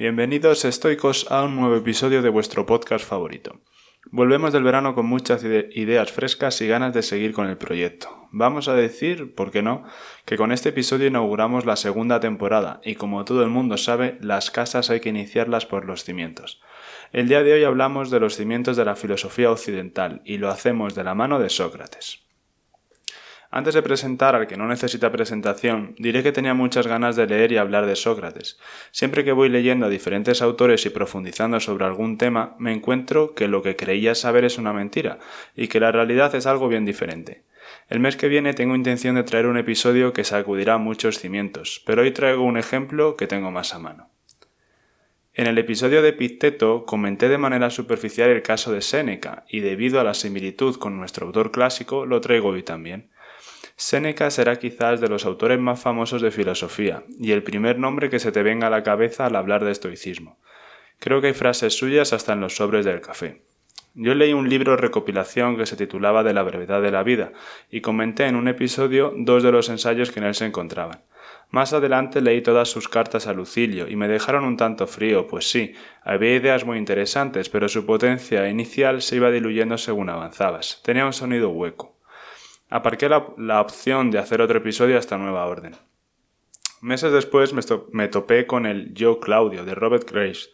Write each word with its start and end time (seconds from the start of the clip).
Bienvenidos 0.00 0.64
estoicos 0.64 1.30
a 1.30 1.44
un 1.44 1.56
nuevo 1.56 1.76
episodio 1.76 2.22
de 2.22 2.30
vuestro 2.30 2.64
podcast 2.64 3.04
favorito. 3.04 3.60
Volvemos 4.10 4.50
del 4.50 4.62
verano 4.62 4.94
con 4.94 5.04
muchas 5.04 5.44
ideas 5.44 6.10
frescas 6.10 6.58
y 6.62 6.66
ganas 6.66 6.94
de 6.94 7.02
seguir 7.02 7.34
con 7.34 7.48
el 7.48 7.58
proyecto. 7.58 8.08
Vamos 8.32 8.68
a 8.68 8.74
decir, 8.74 9.34
¿por 9.34 9.50
qué 9.50 9.60
no?, 9.60 9.84
que 10.24 10.38
con 10.38 10.52
este 10.52 10.70
episodio 10.70 11.08
inauguramos 11.08 11.66
la 11.66 11.76
segunda 11.76 12.18
temporada 12.18 12.80
y 12.82 12.94
como 12.94 13.26
todo 13.26 13.42
el 13.42 13.50
mundo 13.50 13.76
sabe, 13.76 14.16
las 14.22 14.50
casas 14.50 14.88
hay 14.88 15.00
que 15.00 15.10
iniciarlas 15.10 15.66
por 15.66 15.84
los 15.84 16.02
cimientos. 16.02 16.62
El 17.12 17.28
día 17.28 17.42
de 17.42 17.52
hoy 17.52 17.64
hablamos 17.64 18.10
de 18.10 18.20
los 18.20 18.36
cimientos 18.36 18.78
de 18.78 18.86
la 18.86 18.96
filosofía 18.96 19.50
occidental 19.50 20.22
y 20.24 20.38
lo 20.38 20.48
hacemos 20.48 20.94
de 20.94 21.04
la 21.04 21.14
mano 21.14 21.38
de 21.38 21.50
Sócrates. 21.50 22.29
Antes 23.52 23.74
de 23.74 23.82
presentar 23.82 24.36
al 24.36 24.46
que 24.46 24.56
no 24.56 24.68
necesita 24.68 25.10
presentación, 25.10 25.96
diré 25.98 26.22
que 26.22 26.30
tenía 26.30 26.54
muchas 26.54 26.86
ganas 26.86 27.16
de 27.16 27.26
leer 27.26 27.50
y 27.50 27.56
hablar 27.56 27.84
de 27.84 27.96
Sócrates. 27.96 28.60
Siempre 28.92 29.24
que 29.24 29.32
voy 29.32 29.48
leyendo 29.48 29.86
a 29.86 29.88
diferentes 29.88 30.40
autores 30.40 30.86
y 30.86 30.90
profundizando 30.90 31.58
sobre 31.58 31.84
algún 31.84 32.16
tema, 32.16 32.54
me 32.60 32.72
encuentro 32.72 33.34
que 33.34 33.48
lo 33.48 33.60
que 33.62 33.74
creía 33.74 34.14
saber 34.14 34.44
es 34.44 34.56
una 34.56 34.72
mentira, 34.72 35.18
y 35.56 35.66
que 35.66 35.80
la 35.80 35.90
realidad 35.90 36.32
es 36.36 36.46
algo 36.46 36.68
bien 36.68 36.84
diferente. 36.84 37.42
El 37.88 37.98
mes 37.98 38.16
que 38.16 38.28
viene 38.28 38.54
tengo 38.54 38.76
intención 38.76 39.16
de 39.16 39.24
traer 39.24 39.46
un 39.46 39.58
episodio 39.58 40.12
que 40.12 40.22
sacudirá 40.22 40.78
muchos 40.78 41.18
cimientos, 41.18 41.82
pero 41.84 42.02
hoy 42.02 42.12
traigo 42.12 42.44
un 42.44 42.56
ejemplo 42.56 43.16
que 43.16 43.26
tengo 43.26 43.50
más 43.50 43.74
a 43.74 43.80
mano. 43.80 44.10
En 45.34 45.48
el 45.48 45.58
episodio 45.58 46.02
de 46.02 46.10
Epicteto 46.10 46.84
comenté 46.84 47.28
de 47.28 47.38
manera 47.38 47.70
superficial 47.70 48.30
el 48.30 48.42
caso 48.42 48.72
de 48.72 48.80
Séneca, 48.80 49.44
y 49.48 49.58
debido 49.58 49.98
a 49.98 50.04
la 50.04 50.14
similitud 50.14 50.76
con 50.76 50.96
nuestro 50.96 51.26
autor 51.26 51.50
clásico, 51.50 52.06
lo 52.06 52.20
traigo 52.20 52.50
hoy 52.50 52.62
también. 52.62 53.10
Séneca 53.80 54.30
será 54.30 54.56
quizás 54.56 55.00
de 55.00 55.08
los 55.08 55.24
autores 55.24 55.58
más 55.58 55.80
famosos 55.80 56.20
de 56.20 56.30
filosofía, 56.30 57.02
y 57.18 57.32
el 57.32 57.42
primer 57.42 57.78
nombre 57.78 58.10
que 58.10 58.18
se 58.18 58.30
te 58.30 58.42
venga 58.42 58.66
a 58.66 58.70
la 58.70 58.82
cabeza 58.82 59.24
al 59.24 59.36
hablar 59.36 59.64
de 59.64 59.70
estoicismo. 59.70 60.38
Creo 60.98 61.22
que 61.22 61.28
hay 61.28 61.32
frases 61.32 61.78
suyas 61.78 62.12
hasta 62.12 62.34
en 62.34 62.42
los 62.42 62.56
sobres 62.56 62.84
del 62.84 63.00
café. 63.00 63.40
Yo 63.94 64.14
leí 64.14 64.34
un 64.34 64.50
libro 64.50 64.76
recopilación 64.76 65.56
que 65.56 65.64
se 65.64 65.78
titulaba 65.78 66.22
De 66.22 66.34
la 66.34 66.42
brevedad 66.42 66.82
de 66.82 66.90
la 66.90 67.02
vida, 67.02 67.32
y 67.70 67.80
comenté 67.80 68.26
en 68.26 68.36
un 68.36 68.48
episodio 68.48 69.14
dos 69.16 69.42
de 69.42 69.50
los 69.50 69.70
ensayos 69.70 70.10
que 70.10 70.20
en 70.20 70.26
él 70.26 70.34
se 70.34 70.44
encontraban. 70.44 71.00
Más 71.48 71.72
adelante 71.72 72.20
leí 72.20 72.42
todas 72.42 72.68
sus 72.68 72.86
cartas 72.86 73.26
a 73.26 73.32
Lucilio 73.32 73.88
y 73.88 73.96
me 73.96 74.08
dejaron 74.08 74.44
un 74.44 74.58
tanto 74.58 74.86
frío, 74.86 75.26
pues 75.26 75.50
sí, 75.50 75.72
había 76.02 76.34
ideas 76.34 76.66
muy 76.66 76.76
interesantes, 76.76 77.48
pero 77.48 77.66
su 77.66 77.86
potencia 77.86 78.46
inicial 78.46 79.00
se 79.00 79.16
iba 79.16 79.30
diluyendo 79.30 79.78
según 79.78 80.10
avanzabas. 80.10 80.82
Tenía 80.84 81.06
un 81.06 81.14
sonido 81.14 81.48
hueco. 81.48 81.89
Aparqué 82.70 83.08
la, 83.08 83.60
opción 83.60 84.12
de 84.12 84.20
hacer 84.20 84.40
otro 84.40 84.58
episodio 84.58 84.96
hasta 84.96 85.18
nueva 85.18 85.44
orden. 85.46 85.74
Meses 86.80 87.12
después 87.12 87.52
me, 87.52 88.08
topé 88.08 88.46
con 88.46 88.64
el 88.64 88.94
Yo 88.94 89.18
Claudio 89.18 89.64
de 89.64 89.74
Robert 89.74 90.08
Grace 90.08 90.50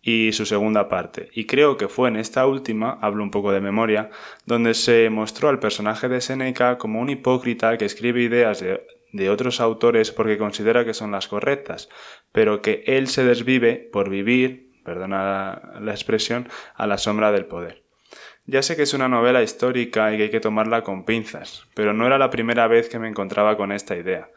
y 0.00 0.32
su 0.32 0.46
segunda 0.46 0.88
parte, 0.88 1.28
y 1.34 1.44
creo 1.44 1.76
que 1.76 1.88
fue 1.88 2.08
en 2.08 2.16
esta 2.16 2.46
última, 2.46 2.98
hablo 3.02 3.22
un 3.22 3.30
poco 3.30 3.52
de 3.52 3.60
memoria, 3.60 4.08
donde 4.46 4.72
se 4.72 5.10
mostró 5.10 5.50
al 5.50 5.58
personaje 5.58 6.08
de 6.08 6.22
Seneca 6.22 6.78
como 6.78 6.98
un 6.98 7.10
hipócrita 7.10 7.76
que 7.76 7.84
escribe 7.84 8.22
ideas 8.22 8.60
de, 8.60 8.86
de 9.12 9.28
otros 9.28 9.60
autores 9.60 10.10
porque 10.10 10.38
considera 10.38 10.86
que 10.86 10.94
son 10.94 11.10
las 11.10 11.28
correctas, 11.28 11.90
pero 12.32 12.62
que 12.62 12.82
él 12.86 13.08
se 13.08 13.24
desvive 13.24 13.90
por 13.92 14.08
vivir, 14.08 14.72
perdona 14.82 15.72
la 15.78 15.90
expresión, 15.90 16.48
a 16.74 16.86
la 16.86 16.96
sombra 16.96 17.30
del 17.30 17.44
poder. 17.44 17.89
Ya 18.50 18.64
sé 18.64 18.74
que 18.74 18.82
es 18.82 18.94
una 18.94 19.08
novela 19.08 19.44
histórica 19.44 20.12
y 20.12 20.16
que 20.16 20.22
hay 20.24 20.30
que 20.30 20.40
tomarla 20.40 20.82
con 20.82 21.04
pinzas, 21.04 21.68
pero 21.72 21.94
no 21.94 22.04
era 22.04 22.18
la 22.18 22.30
primera 22.30 22.66
vez 22.66 22.88
que 22.88 22.98
me 22.98 23.06
encontraba 23.06 23.56
con 23.56 23.70
esta 23.70 23.96
idea. 23.96 24.28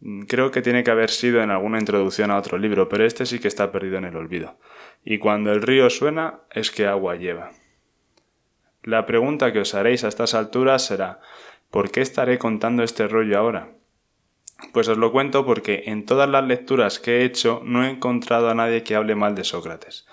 Mm, 0.00 0.22
creo 0.22 0.50
que 0.50 0.62
tiene 0.62 0.82
que 0.82 0.90
haber 0.90 1.10
sido 1.10 1.42
en 1.42 1.50
alguna 1.50 1.78
introducción 1.78 2.30
a 2.30 2.38
otro 2.38 2.56
libro, 2.56 2.88
pero 2.88 3.04
este 3.04 3.26
sí 3.26 3.40
que 3.40 3.48
está 3.48 3.70
perdido 3.70 3.98
en 3.98 4.06
el 4.06 4.16
olvido. 4.16 4.56
Y 5.04 5.18
cuando 5.18 5.52
el 5.52 5.60
río 5.60 5.90
suena 5.90 6.40
es 6.50 6.70
que 6.70 6.86
agua 6.86 7.16
lleva. 7.16 7.50
La 8.84 9.04
pregunta 9.04 9.52
que 9.52 9.60
os 9.60 9.74
haréis 9.74 10.02
a 10.04 10.08
estas 10.08 10.32
alturas 10.32 10.86
será 10.86 11.20
¿por 11.70 11.90
qué 11.90 12.00
estaré 12.00 12.38
contando 12.38 12.82
este 12.82 13.06
rollo 13.06 13.38
ahora? 13.38 13.68
Pues 14.72 14.88
os 14.88 14.96
lo 14.96 15.12
cuento 15.12 15.44
porque 15.44 15.82
en 15.88 16.06
todas 16.06 16.30
las 16.30 16.46
lecturas 16.46 16.98
que 16.98 17.18
he 17.18 17.24
hecho 17.24 17.60
no 17.66 17.84
he 17.84 17.90
encontrado 17.90 18.48
a 18.48 18.54
nadie 18.54 18.82
que 18.82 18.94
hable 18.94 19.14
mal 19.14 19.34
de 19.34 19.44
Sócrates. 19.44 20.06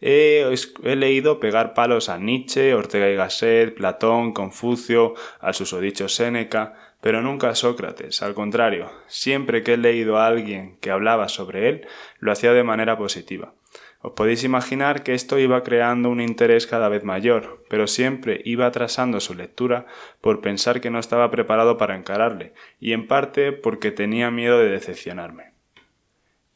He, 0.00 0.44
leído 0.82 1.40
pegar 1.40 1.72
palos 1.74 2.08
a 2.08 2.18
Nietzsche, 2.18 2.74
Ortega 2.74 3.08
y 3.08 3.16
Gasset, 3.16 3.74
Platón, 3.74 4.32
Confucio, 4.32 5.14
al 5.40 5.54
susodicho 5.54 6.08
Séneca, 6.08 6.74
pero 7.00 7.22
nunca 7.22 7.48
a 7.48 7.54
Sócrates. 7.54 8.22
Al 8.22 8.34
contrario, 8.34 8.90
siempre 9.06 9.62
que 9.62 9.74
he 9.74 9.78
leído 9.78 10.18
a 10.18 10.26
alguien 10.26 10.76
que 10.80 10.90
hablaba 10.90 11.28
sobre 11.28 11.68
él, 11.68 11.86
lo 12.18 12.32
hacía 12.32 12.52
de 12.52 12.64
manera 12.64 12.98
positiva. 12.98 13.54
Os 14.00 14.12
podéis 14.12 14.44
imaginar 14.44 15.02
que 15.02 15.14
esto 15.14 15.38
iba 15.38 15.62
creando 15.62 16.10
un 16.10 16.20
interés 16.20 16.66
cada 16.66 16.88
vez 16.88 17.02
mayor, 17.02 17.64
pero 17.68 17.86
siempre 17.86 18.40
iba 18.44 18.66
atrasando 18.66 19.18
su 19.20 19.34
lectura 19.34 19.86
por 20.20 20.40
pensar 20.40 20.80
que 20.80 20.90
no 20.90 20.98
estaba 20.98 21.30
preparado 21.30 21.76
para 21.76 21.96
encararle, 21.96 22.52
y 22.78 22.92
en 22.92 23.08
parte 23.08 23.52
porque 23.52 23.90
tenía 23.90 24.30
miedo 24.30 24.58
de 24.58 24.68
decepcionarme. 24.68 25.55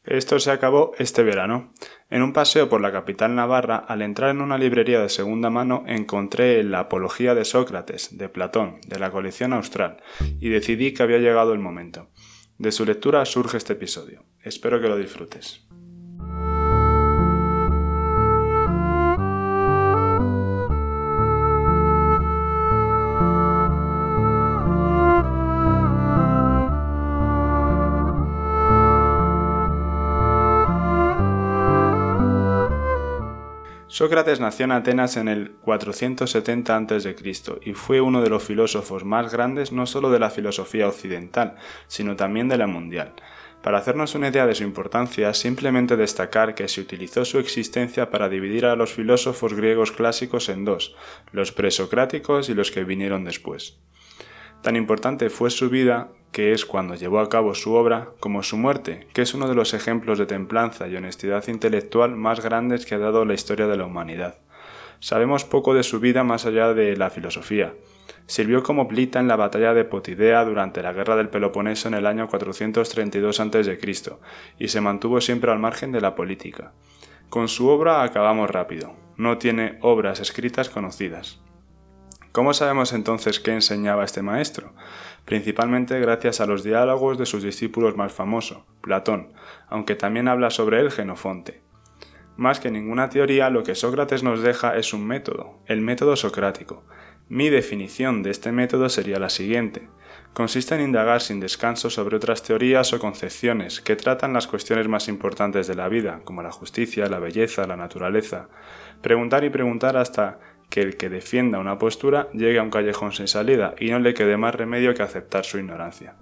Esto 0.03 0.39
se 0.39 0.49
acabó 0.49 0.93
este 0.97 1.21
verano. 1.21 1.73
En 2.09 2.23
un 2.23 2.33
paseo 2.33 2.69
por 2.69 2.81
la 2.81 2.91
capital 2.91 3.35
navarra, 3.35 3.77
al 3.77 4.01
entrar 4.01 4.31
en 4.31 4.41
una 4.41 4.57
librería 4.57 4.99
de 4.99 5.09
segunda 5.09 5.51
mano, 5.51 5.83
encontré 5.85 6.63
la 6.63 6.79
Apología 6.79 7.35
de 7.35 7.45
Sócrates, 7.45 8.17
de 8.17 8.27
Platón, 8.27 8.79
de 8.87 8.97
la 8.97 9.11
colección 9.11 9.53
austral, 9.53 10.01
y 10.39 10.49
decidí 10.49 10.93
que 10.93 11.03
había 11.03 11.19
llegado 11.19 11.53
el 11.53 11.59
momento. 11.59 12.09
De 12.57 12.71
su 12.71 12.83
lectura 12.83 13.25
surge 13.25 13.57
este 13.57 13.73
episodio. 13.73 14.23
Espero 14.43 14.81
que 14.81 14.87
lo 14.87 14.97
disfrutes. 14.97 15.67
Sócrates 33.91 34.39
nació 34.39 34.63
en 34.63 34.71
Atenas 34.71 35.17
en 35.17 35.27
el 35.27 35.51
470 35.51 36.77
a.C. 36.77 37.15
y 37.63 37.73
fue 37.73 37.99
uno 37.99 38.21
de 38.21 38.29
los 38.29 38.41
filósofos 38.41 39.03
más 39.03 39.33
grandes 39.33 39.73
no 39.73 39.85
solo 39.85 40.09
de 40.09 40.17
la 40.17 40.29
filosofía 40.29 40.87
occidental, 40.87 41.57
sino 41.87 42.15
también 42.15 42.47
de 42.47 42.57
la 42.57 42.67
mundial. 42.67 43.11
Para 43.61 43.79
hacernos 43.79 44.15
una 44.15 44.29
idea 44.29 44.47
de 44.47 44.55
su 44.55 44.63
importancia, 44.63 45.33
simplemente 45.33 45.97
destacar 45.97 46.55
que 46.55 46.69
se 46.69 46.79
utilizó 46.79 47.25
su 47.25 47.37
existencia 47.37 48.09
para 48.09 48.29
dividir 48.29 48.65
a 48.65 48.77
los 48.77 48.93
filósofos 48.93 49.53
griegos 49.53 49.91
clásicos 49.91 50.47
en 50.47 50.63
dos, 50.63 50.95
los 51.33 51.51
presocráticos 51.51 52.47
y 52.47 52.53
los 52.53 52.71
que 52.71 52.85
vinieron 52.85 53.25
después. 53.25 53.77
Tan 54.61 54.77
importante 54.77 55.29
fue 55.29 55.49
su 55.49 55.69
vida 55.69 56.11
que 56.31 56.53
es 56.53 56.65
cuando 56.65 56.95
llevó 56.95 57.19
a 57.19 57.29
cabo 57.29 57.53
su 57.53 57.73
obra, 57.73 58.09
como 58.19 58.43
su 58.43 58.57
muerte, 58.57 59.07
que 59.13 59.21
es 59.21 59.33
uno 59.33 59.47
de 59.47 59.55
los 59.55 59.73
ejemplos 59.73 60.17
de 60.17 60.25
templanza 60.25 60.87
y 60.87 60.95
honestidad 60.95 61.47
intelectual 61.47 62.15
más 62.15 62.39
grandes 62.41 62.85
que 62.85 62.95
ha 62.95 62.99
dado 62.99 63.25
la 63.25 63.33
historia 63.33 63.67
de 63.67 63.77
la 63.77 63.85
humanidad. 63.85 64.35
Sabemos 64.99 65.43
poco 65.43 65.73
de 65.73 65.83
su 65.83 65.99
vida 65.99 66.23
más 66.23 66.45
allá 66.45 66.73
de 66.73 66.95
la 66.95 67.09
filosofía. 67.09 67.73
Sirvió 68.27 68.63
como 68.63 68.87
plita 68.87 69.19
en 69.19 69.27
la 69.27 69.35
batalla 69.35 69.73
de 69.73 69.83
Potidea 69.83 70.45
durante 70.45 70.83
la 70.83 70.93
guerra 70.93 71.15
del 71.15 71.29
Peloponeso 71.29 71.87
en 71.87 71.95
el 71.95 72.05
año 72.05 72.27
432 72.27 73.39
a.C. 73.39 73.79
y 74.59 74.67
se 74.67 74.81
mantuvo 74.81 75.19
siempre 75.19 75.51
al 75.51 75.59
margen 75.59 75.91
de 75.91 76.01
la 76.01 76.15
política. 76.15 76.71
Con 77.29 77.47
su 77.47 77.67
obra 77.67 78.03
acabamos 78.03 78.49
rápido. 78.49 78.93
No 79.17 79.37
tiene 79.37 79.79
obras 79.81 80.19
escritas 80.19 80.69
conocidas. 80.69 81.41
¿Cómo 82.31 82.53
sabemos 82.53 82.93
entonces 82.93 83.39
qué 83.41 83.51
enseñaba 83.51 84.05
este 84.05 84.21
maestro? 84.21 84.73
Principalmente 85.25 85.99
gracias 85.99 86.41
a 86.41 86.45
los 86.45 86.63
diálogos 86.63 87.17
de 87.17 87.25
sus 87.25 87.43
discípulos 87.43 87.95
más 87.95 88.11
famosos, 88.11 88.59
Platón, 88.81 89.33
aunque 89.67 89.95
también 89.95 90.27
habla 90.27 90.49
sobre 90.49 90.79
él 90.79 90.91
Genofonte. 90.91 91.61
Más 92.37 92.59
que 92.59 92.71
ninguna 92.71 93.09
teoría, 93.09 93.49
lo 93.49 93.63
que 93.63 93.75
Sócrates 93.75 94.23
nos 94.23 94.41
deja 94.41 94.75
es 94.75 94.93
un 94.93 95.05
método, 95.05 95.59
el 95.67 95.81
método 95.81 96.15
socrático. 96.15 96.83
Mi 97.29 97.49
definición 97.49 98.23
de 98.23 98.31
este 98.31 98.51
método 98.51 98.89
sería 98.89 99.19
la 99.19 99.29
siguiente. 99.29 99.87
Consiste 100.33 100.75
en 100.75 100.81
indagar 100.81 101.21
sin 101.21 101.39
descanso 101.39 101.89
sobre 101.89 102.17
otras 102.17 102.43
teorías 102.43 102.91
o 102.93 102.99
concepciones 102.99 103.79
que 103.79 103.95
tratan 103.95 104.33
las 104.33 104.47
cuestiones 104.47 104.87
más 104.87 105.07
importantes 105.07 105.67
de 105.67 105.75
la 105.75 105.87
vida, 105.87 106.21
como 106.23 106.41
la 106.41 106.51
justicia, 106.51 107.07
la 107.07 107.19
belleza, 107.19 107.67
la 107.67 107.77
naturaleza. 107.77 108.49
Preguntar 109.01 109.43
y 109.43 109.49
preguntar 109.49 109.97
hasta 109.97 110.39
que 110.71 110.81
el 110.81 110.97
que 110.97 111.09
defienda 111.09 111.59
una 111.59 111.77
postura 111.77 112.29
llegue 112.33 112.57
a 112.57 112.63
un 112.63 112.71
callejón 112.71 113.11
sin 113.11 113.27
salida 113.27 113.75
y 113.77 113.91
no 113.91 113.99
le 113.99 114.15
quede 114.15 114.37
más 114.37 114.55
remedio 114.55 114.95
que 114.95 115.03
aceptar 115.03 115.45
su 115.45 115.59
ignorancia. 115.59 116.15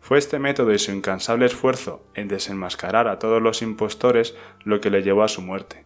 Fue 0.00 0.16
este 0.18 0.38
método 0.38 0.72
y 0.72 0.78
su 0.78 0.90
incansable 0.90 1.46
esfuerzo 1.46 2.02
en 2.14 2.28
desenmascarar 2.28 3.08
a 3.08 3.18
todos 3.18 3.42
los 3.42 3.60
impostores 3.60 4.34
lo 4.64 4.80
que 4.80 4.90
le 4.90 5.02
llevó 5.02 5.22
a 5.22 5.28
su 5.28 5.42
muerte. 5.42 5.84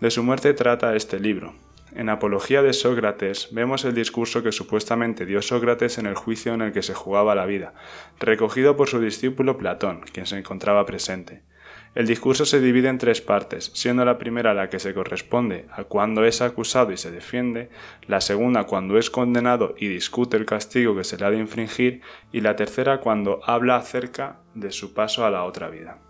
De 0.00 0.10
su 0.10 0.22
muerte 0.22 0.54
trata 0.54 0.94
este 0.94 1.18
libro. 1.18 1.54
En 1.92 2.10
Apología 2.10 2.62
de 2.62 2.72
Sócrates 2.72 3.48
vemos 3.50 3.84
el 3.84 3.94
discurso 3.94 4.44
que 4.44 4.52
supuestamente 4.52 5.26
dio 5.26 5.42
Sócrates 5.42 5.98
en 5.98 6.06
el 6.06 6.14
juicio 6.14 6.54
en 6.54 6.60
el 6.60 6.72
que 6.72 6.82
se 6.82 6.94
jugaba 6.94 7.34
la 7.34 7.46
vida, 7.46 7.74
recogido 8.20 8.76
por 8.76 8.88
su 8.88 9.00
discípulo 9.00 9.58
Platón, 9.58 10.02
quien 10.12 10.26
se 10.26 10.38
encontraba 10.38 10.86
presente. 10.86 11.42
El 11.96 12.06
discurso 12.06 12.44
se 12.44 12.60
divide 12.60 12.90
en 12.90 12.98
tres 12.98 13.22
partes, 13.22 13.70
siendo 13.72 14.04
la 14.04 14.18
primera 14.18 14.52
la 14.52 14.68
que 14.68 14.78
se 14.78 14.92
corresponde 14.92 15.64
a 15.72 15.84
cuando 15.84 16.26
es 16.26 16.42
acusado 16.42 16.92
y 16.92 16.98
se 16.98 17.10
defiende, 17.10 17.70
la 18.06 18.20
segunda 18.20 18.64
cuando 18.64 18.98
es 18.98 19.08
condenado 19.08 19.74
y 19.78 19.88
discute 19.88 20.36
el 20.36 20.44
castigo 20.44 20.94
que 20.94 21.04
se 21.04 21.16
le 21.16 21.24
ha 21.24 21.30
de 21.30 21.38
infringir, 21.38 22.02
y 22.32 22.42
la 22.42 22.54
tercera 22.54 23.00
cuando 23.00 23.40
habla 23.46 23.76
acerca 23.76 24.40
de 24.54 24.72
su 24.72 24.92
paso 24.92 25.24
a 25.24 25.30
la 25.30 25.44
otra 25.44 25.70
vida. 25.70 26.05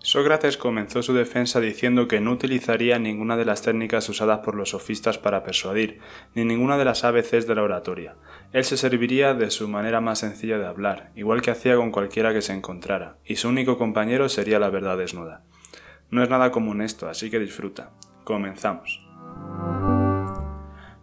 Sócrates 0.00 0.56
comenzó 0.56 1.02
su 1.02 1.12
defensa 1.12 1.60
diciendo 1.60 2.06
que 2.06 2.20
no 2.20 2.32
utilizaría 2.32 2.98
ninguna 2.98 3.36
de 3.36 3.44
las 3.44 3.62
técnicas 3.62 4.08
usadas 4.08 4.38
por 4.38 4.54
los 4.54 4.70
sofistas 4.70 5.18
para 5.18 5.42
persuadir, 5.42 5.98
ni 6.34 6.44
ninguna 6.44 6.78
de 6.78 6.84
las 6.84 7.04
ABCs 7.04 7.46
de 7.46 7.54
la 7.54 7.64
oratoria. 7.64 8.14
Él 8.52 8.64
se 8.64 8.76
serviría 8.76 9.34
de 9.34 9.50
su 9.50 9.68
manera 9.68 10.00
más 10.00 10.20
sencilla 10.20 10.58
de 10.58 10.66
hablar, 10.66 11.10
igual 11.16 11.42
que 11.42 11.50
hacía 11.50 11.76
con 11.76 11.90
cualquiera 11.90 12.32
que 12.32 12.42
se 12.42 12.52
encontrara, 12.52 13.16
y 13.24 13.36
su 13.36 13.48
único 13.48 13.76
compañero 13.76 14.28
sería 14.28 14.60
la 14.60 14.70
verdad 14.70 14.96
desnuda. 14.96 15.42
No 16.10 16.22
es 16.22 16.30
nada 16.30 16.52
común 16.52 16.80
esto, 16.80 17.08
así 17.08 17.28
que 17.28 17.40
disfruta. 17.40 17.90
Comenzamos. 18.24 19.07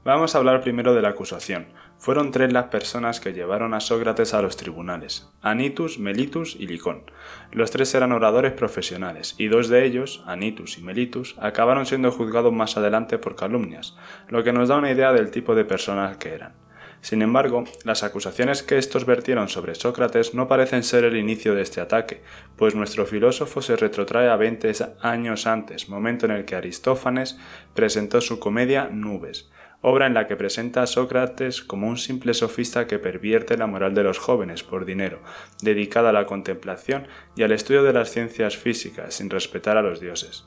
Vamos 0.06 0.36
a 0.36 0.38
hablar 0.38 0.62
primero 0.62 0.94
de 0.94 1.02
la 1.02 1.10
acusación. 1.10 1.66
Fueron 1.98 2.30
tres 2.30 2.54
las 2.54 2.66
personas 2.66 3.20
que 3.20 3.34
llevaron 3.34 3.74
a 3.74 3.80
Sócrates 3.80 4.36
a 4.36 4.42
los 4.44 4.56
tribunales, 4.56 5.28
Anitus, 5.42 5.98
Melitus 5.98 6.56
y 6.60 6.68
Licón. 6.68 7.10
Los 7.52 7.72
tres 7.72 7.96
eran 7.96 8.12
oradores 8.12 8.54
profesionales, 8.54 9.34
y 9.40 9.48
dos 9.48 9.68
de 9.68 9.84
ellos, 9.84 10.24
Anitus 10.28 10.78
y 10.78 10.84
Melitus, 10.84 11.34
acabaron 11.40 11.88
siendo 11.88 12.12
juzgados 12.12 12.54
más 12.54 12.78
adelante 12.78 13.18
por 13.18 13.36
calumnias, 13.36 13.98
lo 14.30 14.44
que 14.44 14.54
nos 14.54 14.70
da 14.70 14.78
una 14.78 14.92
idea 14.92 15.12
del 15.12 15.32
tipo 15.32 15.56
de 15.56 15.66
personas 15.66 16.18
que 16.18 16.36
eran. 16.36 16.54
Sin 17.02 17.24
embargo, 17.24 17.64
las 17.84 18.04
acusaciones 18.04 18.62
que 18.62 18.78
estos 18.78 19.06
vertieron 19.08 19.50
sobre 19.50 19.74
Sócrates 19.74 20.36
no 20.36 20.48
parecen 20.48 20.84
ser 20.84 21.04
el 21.04 21.18
inicio 21.18 21.56
de 21.56 21.64
este 21.64 21.82
ataque, 21.82 22.22
pues 22.58 22.76
nuestro 22.76 23.08
filósofo 23.08 23.64
se 23.64 23.76
retrotrae 23.76 24.30
a 24.30 24.36
20 24.36 24.72
años 25.02 25.48
antes, 25.48 25.90
momento 25.90 26.28
en 26.28 26.32
el 26.32 26.46
que 26.46 26.56
Aristófanes 26.56 27.40
presentó 27.74 28.22
su 28.22 28.40
comedia 28.40 28.90
Nubes, 28.92 29.50
obra 29.82 30.08
en 30.08 30.14
la 30.14 30.28
que 30.28 30.36
presenta 30.36 30.82
a 30.82 30.88
Sócrates 30.88 31.62
como 31.62 31.88
un 31.88 31.98
simple 31.98 32.34
sofista 32.34 32.88
que 32.88 33.00
pervierte 33.00 33.58
la 33.58 33.68
moral 33.68 33.94
de 33.94 34.04
los 34.04 34.20
jóvenes 34.20 34.64
por 34.64 34.86
dinero, 34.86 35.22
dedicada 35.62 36.10
a 36.10 36.14
la 36.14 36.26
contemplación 36.26 37.08
y 37.36 37.44
al 37.44 37.52
estudio 37.52 37.84
de 37.84 37.94
las 37.94 38.12
ciencias 38.12 38.58
físicas, 38.58 39.14
sin 39.14 39.30
respetar 39.30 39.78
a 39.78 39.82
los 39.82 40.00
dioses. 40.00 40.46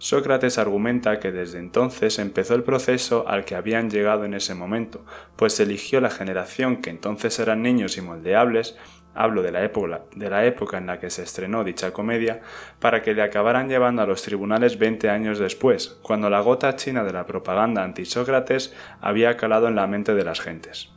Sócrates 0.00 0.58
argumenta 0.58 1.18
que 1.18 1.32
desde 1.32 1.58
entonces 1.58 2.20
empezó 2.20 2.54
el 2.54 2.62
proceso 2.62 3.26
al 3.26 3.44
que 3.44 3.56
habían 3.56 3.90
llegado 3.90 4.24
en 4.24 4.32
ese 4.32 4.54
momento, 4.54 5.04
pues 5.34 5.58
eligió 5.58 6.00
la 6.00 6.10
generación 6.10 6.76
que 6.76 6.90
entonces 6.90 7.38
eran 7.40 7.62
niños 7.62 7.96
y 7.96 8.00
moldeables 8.00 8.76
hablo 9.18 9.42
de 9.42 9.50
la, 9.50 9.64
época, 9.64 10.02
de 10.14 10.30
la 10.30 10.46
época 10.46 10.78
en 10.78 10.86
la 10.86 11.00
que 11.00 11.10
se 11.10 11.24
estrenó 11.24 11.64
dicha 11.64 11.92
comedia, 11.92 12.40
para 12.78 13.02
que 13.02 13.14
le 13.14 13.22
acabaran 13.22 13.68
llevando 13.68 14.00
a 14.00 14.06
los 14.06 14.22
tribunales 14.22 14.78
20 14.78 15.10
años 15.10 15.40
después, 15.40 15.98
cuando 16.02 16.30
la 16.30 16.40
gota 16.40 16.76
china 16.76 17.02
de 17.02 17.12
la 17.12 17.26
propaganda 17.26 17.82
anti-Sócrates 17.82 18.72
había 19.00 19.36
calado 19.36 19.66
en 19.66 19.74
la 19.74 19.88
mente 19.88 20.14
de 20.14 20.24
las 20.24 20.40
gentes. 20.40 20.92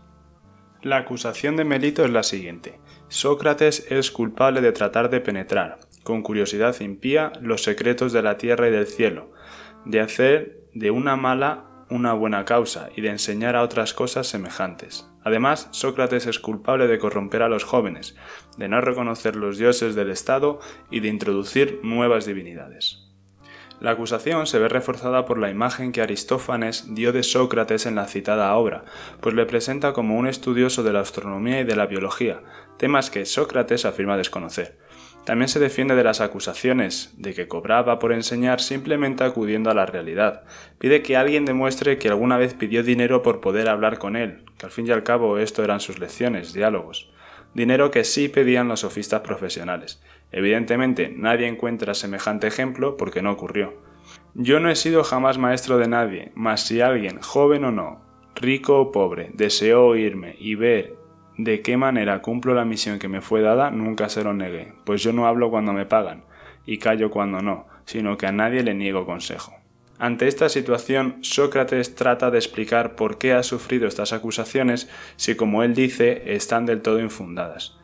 La 0.83 0.97
acusación 0.97 1.55
de 1.55 1.65
Melito 1.65 2.05
es 2.05 2.11
la 2.11 2.21
siguiente. 2.21 2.79
Sócrates 3.07 3.87
es 3.89 4.11
culpable 4.11 4.61
de 4.61 4.71
tratar 4.71 5.09
de 5.09 5.19
penetrar, 5.19 5.79
con 6.03 6.21
curiosidad 6.21 6.79
impía, 6.79 7.33
los 7.41 7.63
secretos 7.63 8.13
de 8.13 8.21
la 8.21 8.37
tierra 8.37 8.67
y 8.67 8.71
del 8.71 8.85
cielo, 8.85 9.31
de 9.85 9.99
hacer 9.99 10.61
de 10.75 10.91
una 10.91 11.15
mala 11.15 11.65
una 11.89 12.13
buena 12.13 12.45
causa 12.45 12.89
y 12.95 13.01
de 13.01 13.09
enseñar 13.09 13.55
a 13.55 13.63
otras 13.63 13.93
cosas 13.93 14.27
semejantes. 14.27 15.10
Además, 15.23 15.69
Sócrates 15.71 16.25
es 16.25 16.39
culpable 16.39 16.87
de 16.87 16.99
corromper 16.99 17.43
a 17.43 17.49
los 17.49 17.63
jóvenes, 17.63 18.15
de 18.57 18.67
no 18.67 18.81
reconocer 18.81 19.35
los 19.35 19.57
dioses 19.57 19.95
del 19.95 20.09
Estado 20.09 20.59
y 20.89 20.99
de 20.99 21.09
introducir 21.09 21.79
nuevas 21.83 22.25
divinidades. 22.25 23.11
La 23.81 23.91
acusación 23.91 24.45
se 24.45 24.59
ve 24.59 24.69
reforzada 24.69 25.25
por 25.25 25.39
la 25.39 25.49
imagen 25.49 25.91
que 25.91 26.03
Aristófanes 26.03 26.93
dio 26.93 27.11
de 27.11 27.23
Sócrates 27.23 27.87
en 27.87 27.95
la 27.95 28.05
citada 28.05 28.53
obra, 28.55 28.85
pues 29.21 29.33
le 29.33 29.47
presenta 29.47 29.91
como 29.91 30.17
un 30.17 30.27
estudioso 30.27 30.83
de 30.83 30.93
la 30.93 30.99
astronomía 30.99 31.61
y 31.61 31.63
de 31.63 31.75
la 31.75 31.87
biología, 31.87 32.43
temas 32.77 33.09
que 33.09 33.25
Sócrates 33.25 33.85
afirma 33.85 34.17
desconocer. 34.17 34.77
También 35.25 35.49
se 35.49 35.59
defiende 35.59 35.95
de 35.95 36.03
las 36.03 36.19
acusaciones 36.19 37.13
de 37.17 37.33
que 37.33 37.47
cobraba 37.47 37.99
por 37.99 38.11
enseñar 38.11 38.59
simplemente 38.59 39.23
acudiendo 39.23 39.69
a 39.69 39.75
la 39.75 39.85
realidad. 39.85 40.43
Pide 40.79 41.03
que 41.03 41.15
alguien 41.15 41.45
demuestre 41.45 41.99
que 41.99 42.09
alguna 42.09 42.37
vez 42.37 42.55
pidió 42.55 42.83
dinero 42.83 43.21
por 43.21 43.39
poder 43.39 43.69
hablar 43.69 43.99
con 43.99 44.15
él, 44.15 44.43
que 44.57 44.65
al 44.65 44.71
fin 44.71 44.87
y 44.87 44.91
al 44.91 45.03
cabo 45.03 45.37
esto 45.37 45.63
eran 45.63 45.79
sus 45.79 45.99
lecciones, 45.99 46.53
diálogos. 46.53 47.11
Dinero 47.53 47.91
que 47.91 48.03
sí 48.03 48.29
pedían 48.29 48.67
los 48.67 48.79
sofistas 48.79 49.21
profesionales. 49.21 50.01
Evidentemente 50.31 51.13
nadie 51.15 51.47
encuentra 51.47 51.93
semejante 51.93 52.47
ejemplo 52.47 52.97
porque 52.97 53.21
no 53.21 53.31
ocurrió. 53.31 53.73
Yo 54.33 54.59
no 54.59 54.69
he 54.69 54.75
sido 54.75 55.03
jamás 55.03 55.37
maestro 55.37 55.77
de 55.77 55.87
nadie, 55.87 56.31
mas 56.33 56.65
si 56.65 56.81
alguien, 56.81 57.19
joven 57.21 57.65
o 57.65 57.71
no, 57.71 58.01
rico 58.35 58.79
o 58.79 58.91
pobre, 58.91 59.29
deseó 59.33 59.85
oírme 59.85 60.35
y 60.39 60.55
ver 60.55 61.00
de 61.43 61.61
qué 61.61 61.77
manera 61.77 62.21
cumplo 62.21 62.53
la 62.53 62.65
misión 62.65 62.99
que 62.99 63.07
me 63.07 63.21
fue 63.21 63.41
dada, 63.41 63.71
nunca 63.71 64.09
se 64.09 64.23
lo 64.23 64.33
negué, 64.33 64.73
pues 64.85 65.01
yo 65.03 65.13
no 65.13 65.27
hablo 65.27 65.49
cuando 65.49 65.73
me 65.73 65.85
pagan, 65.85 66.23
y 66.65 66.77
callo 66.77 67.09
cuando 67.09 67.41
no, 67.41 67.67
sino 67.85 68.17
que 68.17 68.27
a 68.27 68.31
nadie 68.31 68.63
le 68.63 68.73
niego 68.73 69.05
consejo. 69.05 69.53
Ante 69.99 70.27
esta 70.27 70.49
situación, 70.49 71.17
Sócrates 71.21 71.93
trata 71.93 72.31
de 72.31 72.39
explicar 72.39 72.95
por 72.95 73.19
qué 73.19 73.33
ha 73.33 73.43
sufrido 73.43 73.87
estas 73.87 74.13
acusaciones 74.13 74.89
si, 75.15 75.35
como 75.35 75.61
él 75.61 75.75
dice, 75.75 76.33
están 76.33 76.65
del 76.65 76.81
todo 76.81 76.99
infundadas. 76.99 77.77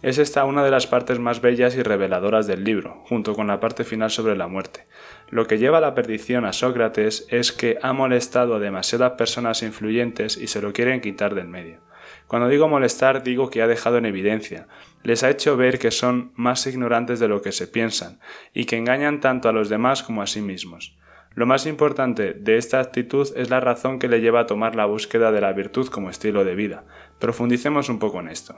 Es 0.00 0.18
esta 0.18 0.44
una 0.44 0.62
de 0.62 0.70
las 0.70 0.86
partes 0.86 1.18
más 1.18 1.40
bellas 1.40 1.74
y 1.76 1.82
reveladoras 1.82 2.46
del 2.46 2.62
libro, 2.62 3.02
junto 3.06 3.34
con 3.34 3.46
la 3.46 3.58
parte 3.58 3.84
final 3.84 4.10
sobre 4.10 4.36
la 4.36 4.46
muerte. 4.46 4.86
Lo 5.30 5.46
que 5.46 5.58
lleva 5.58 5.78
a 5.78 5.80
la 5.80 5.94
perdición 5.94 6.44
a 6.44 6.52
Sócrates 6.52 7.26
es 7.30 7.52
que 7.52 7.78
ha 7.82 7.92
molestado 7.92 8.54
a 8.54 8.58
demasiadas 8.60 9.12
personas 9.12 9.62
influyentes 9.62 10.36
y 10.36 10.46
se 10.46 10.60
lo 10.60 10.72
quieren 10.74 11.00
quitar 11.00 11.34
del 11.34 11.48
medio. 11.48 11.80
Cuando 12.26 12.48
digo 12.48 12.68
molestar, 12.68 13.22
digo 13.22 13.50
que 13.50 13.62
ha 13.62 13.66
dejado 13.66 13.98
en 13.98 14.06
evidencia, 14.06 14.66
les 15.02 15.22
ha 15.22 15.30
hecho 15.30 15.56
ver 15.56 15.78
que 15.78 15.90
son 15.90 16.32
más 16.34 16.66
ignorantes 16.66 17.20
de 17.20 17.28
lo 17.28 17.42
que 17.42 17.52
se 17.52 17.66
piensan, 17.66 18.20
y 18.52 18.64
que 18.64 18.76
engañan 18.76 19.20
tanto 19.20 19.48
a 19.48 19.52
los 19.52 19.68
demás 19.68 20.02
como 20.02 20.22
a 20.22 20.26
sí 20.26 20.40
mismos. 20.40 20.96
Lo 21.34 21.46
más 21.46 21.66
importante 21.66 22.32
de 22.32 22.56
esta 22.56 22.78
actitud 22.78 23.28
es 23.36 23.50
la 23.50 23.60
razón 23.60 23.98
que 23.98 24.08
le 24.08 24.20
lleva 24.20 24.40
a 24.40 24.46
tomar 24.46 24.76
la 24.76 24.86
búsqueda 24.86 25.32
de 25.32 25.40
la 25.40 25.52
virtud 25.52 25.88
como 25.88 26.08
estilo 26.08 26.44
de 26.44 26.54
vida. 26.54 26.84
Profundicemos 27.18 27.88
un 27.88 27.98
poco 27.98 28.20
en 28.20 28.28
esto. 28.28 28.56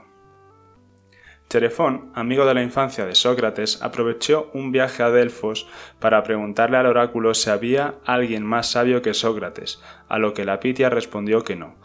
Cherefón, 1.49 2.11
amigo 2.13 2.45
de 2.45 2.53
la 2.53 2.61
infancia 2.61 3.05
de 3.05 3.15
Sócrates, 3.15 3.81
aprovechó 3.81 4.51
un 4.53 4.71
viaje 4.71 5.01
a 5.01 5.09
Delfos 5.09 5.67
para 5.99 6.21
preguntarle 6.21 6.77
al 6.77 6.85
oráculo 6.85 7.33
si 7.33 7.49
había 7.49 7.95
alguien 8.05 8.43
más 8.43 8.69
sabio 8.71 9.01
que 9.01 9.13
Sócrates, 9.13 9.81
a 10.09 10.19
lo 10.19 10.33
que 10.33 10.43
la 10.43 10.59
Pitia 10.59 10.89
respondió 10.89 11.43
que 11.43 11.55
no. 11.55 11.75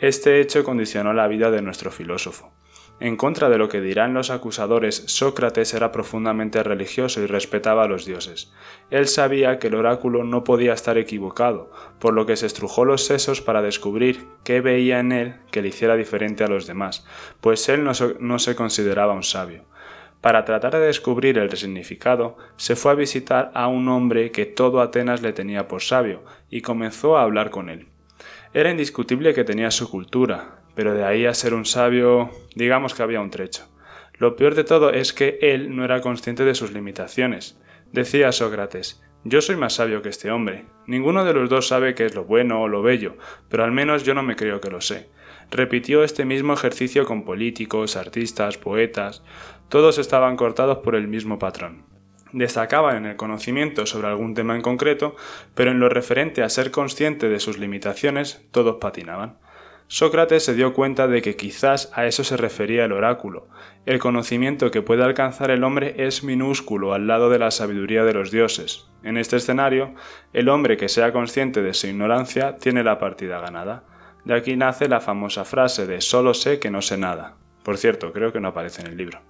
Este 0.00 0.40
hecho 0.40 0.64
condicionó 0.64 1.12
la 1.12 1.28
vida 1.28 1.50
de 1.50 1.60
nuestro 1.60 1.90
filósofo. 1.90 2.50
En 3.00 3.18
contra 3.18 3.50
de 3.50 3.58
lo 3.58 3.68
que 3.68 3.82
dirán 3.82 4.14
los 4.14 4.30
acusadores, 4.30 5.04
Sócrates 5.06 5.74
era 5.74 5.92
profundamente 5.92 6.62
religioso 6.62 7.20
y 7.20 7.26
respetaba 7.26 7.84
a 7.84 7.86
los 7.86 8.06
dioses. 8.06 8.50
Él 8.90 9.06
sabía 9.08 9.58
que 9.58 9.66
el 9.66 9.74
oráculo 9.74 10.24
no 10.24 10.42
podía 10.42 10.72
estar 10.72 10.96
equivocado, 10.96 11.70
por 11.98 12.14
lo 12.14 12.24
que 12.24 12.36
se 12.36 12.46
estrujó 12.46 12.86
los 12.86 13.04
sesos 13.04 13.42
para 13.42 13.60
descubrir 13.60 14.26
qué 14.42 14.62
veía 14.62 15.00
en 15.00 15.12
él 15.12 15.34
que 15.50 15.60
le 15.60 15.68
hiciera 15.68 15.96
diferente 15.96 16.44
a 16.44 16.48
los 16.48 16.66
demás, 16.66 17.06
pues 17.42 17.68
él 17.68 17.84
no, 17.84 17.92
no 18.20 18.38
se 18.38 18.56
consideraba 18.56 19.12
un 19.12 19.22
sabio. 19.22 19.64
Para 20.22 20.46
tratar 20.46 20.72
de 20.72 20.80
descubrir 20.80 21.36
el 21.36 21.54
significado, 21.58 22.38
se 22.56 22.74
fue 22.74 22.92
a 22.92 22.94
visitar 22.94 23.50
a 23.52 23.68
un 23.68 23.86
hombre 23.88 24.30
que 24.30 24.46
todo 24.46 24.80
Atenas 24.80 25.20
le 25.20 25.34
tenía 25.34 25.68
por 25.68 25.82
sabio, 25.82 26.22
y 26.48 26.62
comenzó 26.62 27.18
a 27.18 27.22
hablar 27.22 27.50
con 27.50 27.68
él. 27.68 27.86
Era 28.52 28.72
indiscutible 28.72 29.32
que 29.32 29.44
tenía 29.44 29.70
su 29.70 29.88
cultura, 29.88 30.62
pero 30.74 30.92
de 30.92 31.04
ahí 31.04 31.24
a 31.24 31.34
ser 31.34 31.54
un 31.54 31.64
sabio, 31.64 32.30
digamos 32.56 32.94
que 32.94 33.04
había 33.04 33.20
un 33.20 33.30
trecho. 33.30 33.68
Lo 34.18 34.34
peor 34.34 34.56
de 34.56 34.64
todo 34.64 34.90
es 34.90 35.12
que 35.12 35.38
él 35.40 35.76
no 35.76 35.84
era 35.84 36.00
consciente 36.00 36.44
de 36.44 36.56
sus 36.56 36.72
limitaciones. 36.72 37.60
Decía 37.92 38.32
Sócrates, 38.32 39.00
yo 39.22 39.40
soy 39.40 39.54
más 39.54 39.74
sabio 39.74 40.02
que 40.02 40.08
este 40.08 40.32
hombre. 40.32 40.64
Ninguno 40.88 41.24
de 41.24 41.32
los 41.32 41.48
dos 41.48 41.68
sabe 41.68 41.94
qué 41.94 42.06
es 42.06 42.16
lo 42.16 42.24
bueno 42.24 42.60
o 42.60 42.66
lo 42.66 42.82
bello, 42.82 43.16
pero 43.48 43.62
al 43.62 43.70
menos 43.70 44.02
yo 44.02 44.14
no 44.14 44.24
me 44.24 44.34
creo 44.34 44.60
que 44.60 44.70
lo 44.70 44.80
sé. 44.80 45.08
Repitió 45.52 46.02
este 46.02 46.24
mismo 46.24 46.52
ejercicio 46.52 47.04
con 47.04 47.24
políticos, 47.24 47.94
artistas, 47.94 48.58
poetas. 48.58 49.22
Todos 49.68 49.98
estaban 49.98 50.36
cortados 50.36 50.78
por 50.78 50.96
el 50.96 51.06
mismo 51.06 51.38
patrón 51.38 51.89
destacaban 52.32 52.96
en 52.96 53.06
el 53.06 53.16
conocimiento 53.16 53.86
sobre 53.86 54.08
algún 54.08 54.34
tema 54.34 54.54
en 54.56 54.62
concreto, 54.62 55.16
pero 55.54 55.70
en 55.70 55.80
lo 55.80 55.88
referente 55.88 56.42
a 56.42 56.48
ser 56.48 56.70
consciente 56.70 57.28
de 57.28 57.40
sus 57.40 57.58
limitaciones, 57.58 58.46
todos 58.50 58.76
patinaban. 58.80 59.38
Sócrates 59.92 60.44
se 60.44 60.54
dio 60.54 60.72
cuenta 60.72 61.08
de 61.08 61.20
que 61.20 61.34
quizás 61.34 61.90
a 61.96 62.06
eso 62.06 62.22
se 62.22 62.36
refería 62.36 62.84
el 62.84 62.92
oráculo. 62.92 63.48
El 63.86 63.98
conocimiento 63.98 64.70
que 64.70 64.82
puede 64.82 65.02
alcanzar 65.02 65.50
el 65.50 65.64
hombre 65.64 65.96
es 65.98 66.22
minúsculo 66.22 66.94
al 66.94 67.08
lado 67.08 67.28
de 67.28 67.40
la 67.40 67.50
sabiduría 67.50 68.04
de 68.04 68.14
los 68.14 68.30
dioses. 68.30 68.86
En 69.02 69.16
este 69.16 69.34
escenario, 69.34 69.96
el 70.32 70.48
hombre 70.48 70.76
que 70.76 70.88
sea 70.88 71.12
consciente 71.12 71.60
de 71.60 71.74
su 71.74 71.88
ignorancia 71.88 72.56
tiene 72.58 72.84
la 72.84 73.00
partida 73.00 73.40
ganada. 73.40 73.82
De 74.24 74.34
aquí 74.34 74.54
nace 74.54 74.88
la 74.88 75.00
famosa 75.00 75.44
frase 75.44 75.88
de 75.88 76.00
solo 76.00 76.34
sé 76.34 76.60
que 76.60 76.70
no 76.70 76.82
sé 76.82 76.96
nada. 76.96 77.34
Por 77.64 77.76
cierto, 77.76 78.12
creo 78.12 78.32
que 78.32 78.38
no 78.38 78.46
aparece 78.46 78.82
en 78.82 78.86
el 78.86 78.96
libro. 78.96 79.20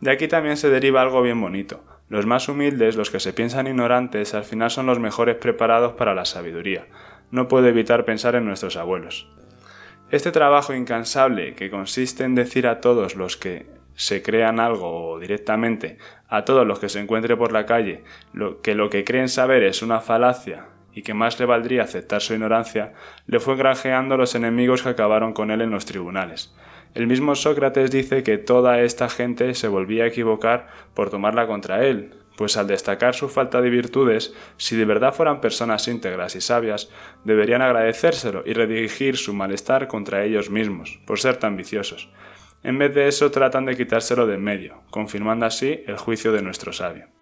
De 0.00 0.12
aquí 0.12 0.28
también 0.28 0.56
se 0.56 0.70
deriva 0.70 1.02
algo 1.02 1.20
bien 1.20 1.40
bonito. 1.40 1.82
Los 2.10 2.26
más 2.26 2.48
humildes, 2.48 2.96
los 2.96 3.08
que 3.08 3.20
se 3.20 3.32
piensan 3.32 3.68
ignorantes, 3.68 4.34
al 4.34 4.42
final 4.42 4.68
son 4.72 4.86
los 4.86 4.98
mejores 4.98 5.36
preparados 5.36 5.92
para 5.92 6.12
la 6.12 6.24
sabiduría. 6.24 6.88
No 7.30 7.46
puedo 7.46 7.68
evitar 7.68 8.04
pensar 8.04 8.34
en 8.34 8.44
nuestros 8.44 8.76
abuelos. 8.76 9.28
Este 10.10 10.32
trabajo 10.32 10.74
incansable, 10.74 11.54
que 11.54 11.70
consiste 11.70 12.24
en 12.24 12.34
decir 12.34 12.66
a 12.66 12.80
todos 12.80 13.14
los 13.14 13.36
que 13.36 13.66
se 13.94 14.22
crean 14.22 14.58
algo 14.58 15.12
o 15.12 15.20
directamente 15.20 15.98
a 16.28 16.44
todos 16.44 16.66
los 16.66 16.80
que 16.80 16.88
se 16.88 16.98
encuentre 16.98 17.36
por 17.36 17.52
la 17.52 17.64
calle 17.64 18.02
que 18.62 18.74
lo 18.74 18.90
que 18.90 19.04
creen 19.04 19.28
saber 19.28 19.62
es 19.62 19.82
una 19.82 20.00
falacia 20.00 20.66
y 20.92 21.02
que 21.02 21.14
más 21.14 21.38
le 21.38 21.46
valdría 21.46 21.84
aceptar 21.84 22.22
su 22.22 22.34
ignorancia, 22.34 22.92
le 23.26 23.38
fue 23.38 23.54
granjeando 23.54 24.16
los 24.16 24.34
enemigos 24.34 24.82
que 24.82 24.88
acabaron 24.88 25.32
con 25.32 25.52
él 25.52 25.60
en 25.60 25.70
los 25.70 25.86
tribunales. 25.86 26.52
El 26.94 27.06
mismo 27.06 27.34
Sócrates 27.34 27.90
dice 27.90 28.22
que 28.22 28.38
toda 28.38 28.80
esta 28.80 29.08
gente 29.08 29.54
se 29.54 29.68
volvía 29.68 30.04
a 30.04 30.06
equivocar 30.08 30.66
por 30.94 31.08
tomarla 31.08 31.46
contra 31.46 31.84
él, 31.86 32.14
pues 32.36 32.56
al 32.56 32.66
destacar 32.66 33.14
su 33.14 33.28
falta 33.28 33.60
de 33.60 33.70
virtudes, 33.70 34.34
si 34.56 34.74
de 34.76 34.84
verdad 34.84 35.14
fueran 35.14 35.40
personas 35.40 35.86
íntegras 35.88 36.34
y 36.36 36.40
sabias, 36.40 36.90
deberían 37.24 37.62
agradecérselo 37.62 38.42
y 38.46 38.54
redirigir 38.54 39.16
su 39.16 39.34
malestar 39.34 39.88
contra 39.88 40.24
ellos 40.24 40.50
mismos, 40.50 41.00
por 41.06 41.20
ser 41.20 41.36
tan 41.36 41.56
viciosos. 41.56 42.10
En 42.62 42.78
vez 42.78 42.94
de 42.94 43.08
eso 43.08 43.30
tratan 43.30 43.66
de 43.66 43.76
quitárselo 43.76 44.26
de 44.26 44.34
en 44.34 44.42
medio, 44.42 44.82
confirmando 44.90 45.46
así 45.46 45.84
el 45.86 45.96
juicio 45.96 46.32
de 46.32 46.42
nuestro 46.42 46.72
sabio. 46.72 47.19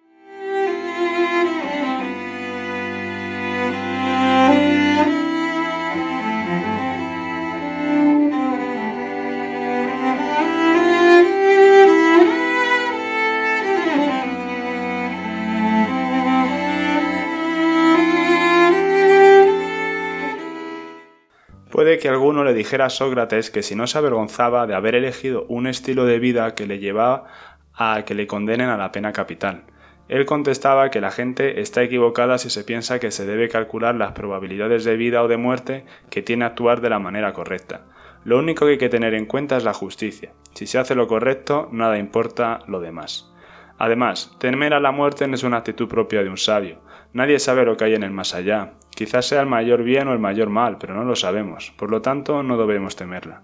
Puede 21.88 22.00
que 22.00 22.10
alguno 22.10 22.44
le 22.44 22.52
dijera 22.52 22.84
a 22.84 22.90
Sócrates 22.90 23.50
que 23.50 23.62
si 23.62 23.74
no 23.74 23.86
se 23.86 23.96
avergonzaba 23.96 24.66
de 24.66 24.74
haber 24.74 24.94
elegido 24.94 25.46
un 25.48 25.66
estilo 25.66 26.04
de 26.04 26.18
vida 26.18 26.54
que 26.54 26.66
le 26.66 26.80
llevaba 26.80 27.24
a 27.72 28.02
que 28.04 28.12
le 28.12 28.26
condenen 28.26 28.68
a 28.68 28.76
la 28.76 28.92
pena 28.92 29.14
capital. 29.14 29.64
Él 30.06 30.26
contestaba 30.26 30.90
que 30.90 31.00
la 31.00 31.10
gente 31.10 31.62
está 31.62 31.82
equivocada 31.82 32.36
si 32.36 32.50
se 32.50 32.62
piensa 32.62 32.98
que 32.98 33.10
se 33.10 33.24
debe 33.24 33.48
calcular 33.48 33.94
las 33.94 34.12
probabilidades 34.12 34.84
de 34.84 34.98
vida 34.98 35.22
o 35.22 35.28
de 35.28 35.38
muerte 35.38 35.86
que 36.10 36.20
tiene 36.20 36.44
actuar 36.44 36.82
de 36.82 36.90
la 36.90 36.98
manera 36.98 37.32
correcta. 37.32 37.86
Lo 38.22 38.38
único 38.38 38.66
que 38.66 38.72
hay 38.72 38.78
que 38.78 38.90
tener 38.90 39.14
en 39.14 39.24
cuenta 39.24 39.56
es 39.56 39.64
la 39.64 39.72
justicia. 39.72 40.34
Si 40.52 40.66
se 40.66 40.76
hace 40.76 40.94
lo 40.94 41.08
correcto, 41.08 41.70
nada 41.72 41.96
importa 41.96 42.58
lo 42.66 42.80
demás. 42.80 43.32
Además, 43.78 44.36
temer 44.38 44.74
a 44.74 44.80
la 44.80 44.92
muerte 44.92 45.26
no 45.26 45.36
es 45.36 45.42
una 45.42 45.56
actitud 45.56 45.88
propia 45.88 46.22
de 46.22 46.28
un 46.28 46.36
sabio. 46.36 46.82
Nadie 47.14 47.38
sabe 47.38 47.64
lo 47.64 47.78
que 47.78 47.84
hay 47.84 47.94
en 47.94 48.02
el 48.02 48.10
más 48.10 48.34
allá. 48.34 48.74
Quizás 48.98 49.28
sea 49.28 49.42
el 49.42 49.46
mayor 49.46 49.84
bien 49.84 50.08
o 50.08 50.12
el 50.12 50.18
mayor 50.18 50.48
mal, 50.48 50.76
pero 50.76 50.92
no 50.92 51.04
lo 51.04 51.14
sabemos. 51.14 51.72
Por 51.76 51.88
lo 51.88 52.02
tanto, 52.02 52.42
no 52.42 52.58
debemos 52.58 52.96
temerla. 52.96 53.42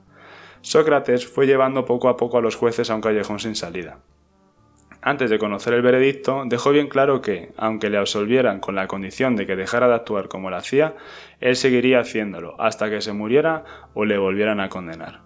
Sócrates 0.62 1.28
fue 1.28 1.46
llevando 1.46 1.84
poco 1.84 2.08
a 2.08 2.16
poco 2.16 2.38
a 2.38 2.40
los 2.40 2.56
jueces 2.56 2.90
a 2.90 2.96
un 2.96 3.00
callejón 3.00 3.38
sin 3.38 3.54
salida. 3.54 3.98
Antes 5.00 5.30
de 5.30 5.38
conocer 5.38 5.74
el 5.74 5.82
veredicto, 5.82 6.42
dejó 6.46 6.72
bien 6.72 6.88
claro 6.88 7.22
que, 7.22 7.52
aunque 7.56 7.88
le 7.88 7.98
absolvieran 7.98 8.58
con 8.58 8.74
la 8.74 8.88
condición 8.88 9.36
de 9.36 9.46
que 9.46 9.54
dejara 9.54 9.86
de 9.86 9.94
actuar 9.94 10.26
como 10.26 10.50
lo 10.50 10.56
hacía, 10.56 10.96
él 11.38 11.54
seguiría 11.54 12.00
haciéndolo 12.00 12.60
hasta 12.60 12.90
que 12.90 13.00
se 13.00 13.12
muriera 13.12 13.62
o 13.94 14.04
le 14.04 14.18
volvieran 14.18 14.58
a 14.58 14.68
condenar. 14.68 15.20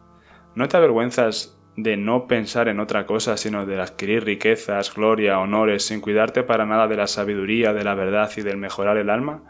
¿No 0.54 0.68
te 0.68 0.76
avergüenzas 0.76 1.58
de 1.74 1.96
no 1.96 2.26
pensar 2.26 2.68
en 2.68 2.80
otra 2.80 3.06
cosa 3.06 3.38
sino 3.38 3.64
de 3.64 3.80
adquirir 3.80 4.26
riquezas, 4.26 4.94
gloria, 4.94 5.38
honores, 5.38 5.86
sin 5.86 6.02
cuidarte 6.02 6.42
para 6.42 6.66
nada 6.66 6.86
de 6.86 6.98
la 6.98 7.06
sabiduría, 7.06 7.72
de 7.72 7.84
la 7.84 7.94
verdad 7.94 8.30
y 8.36 8.42
del 8.42 8.58
mejorar 8.58 8.98
el 8.98 9.08
alma? 9.08 9.42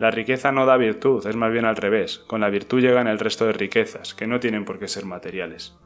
La 0.00 0.10
riqueza 0.10 0.50
no 0.50 0.64
da 0.64 0.78
virtud, 0.78 1.26
es 1.26 1.36
más 1.36 1.52
bien 1.52 1.66
al 1.66 1.76
revés. 1.76 2.20
Con 2.20 2.40
la 2.40 2.48
virtud 2.48 2.80
llegan 2.80 3.06
el 3.06 3.18
resto 3.18 3.44
de 3.44 3.52
riquezas, 3.52 4.14
que 4.14 4.26
no 4.26 4.40
tienen 4.40 4.64
por 4.64 4.78
qué 4.78 4.88
ser 4.88 5.04
materiales. 5.04 5.76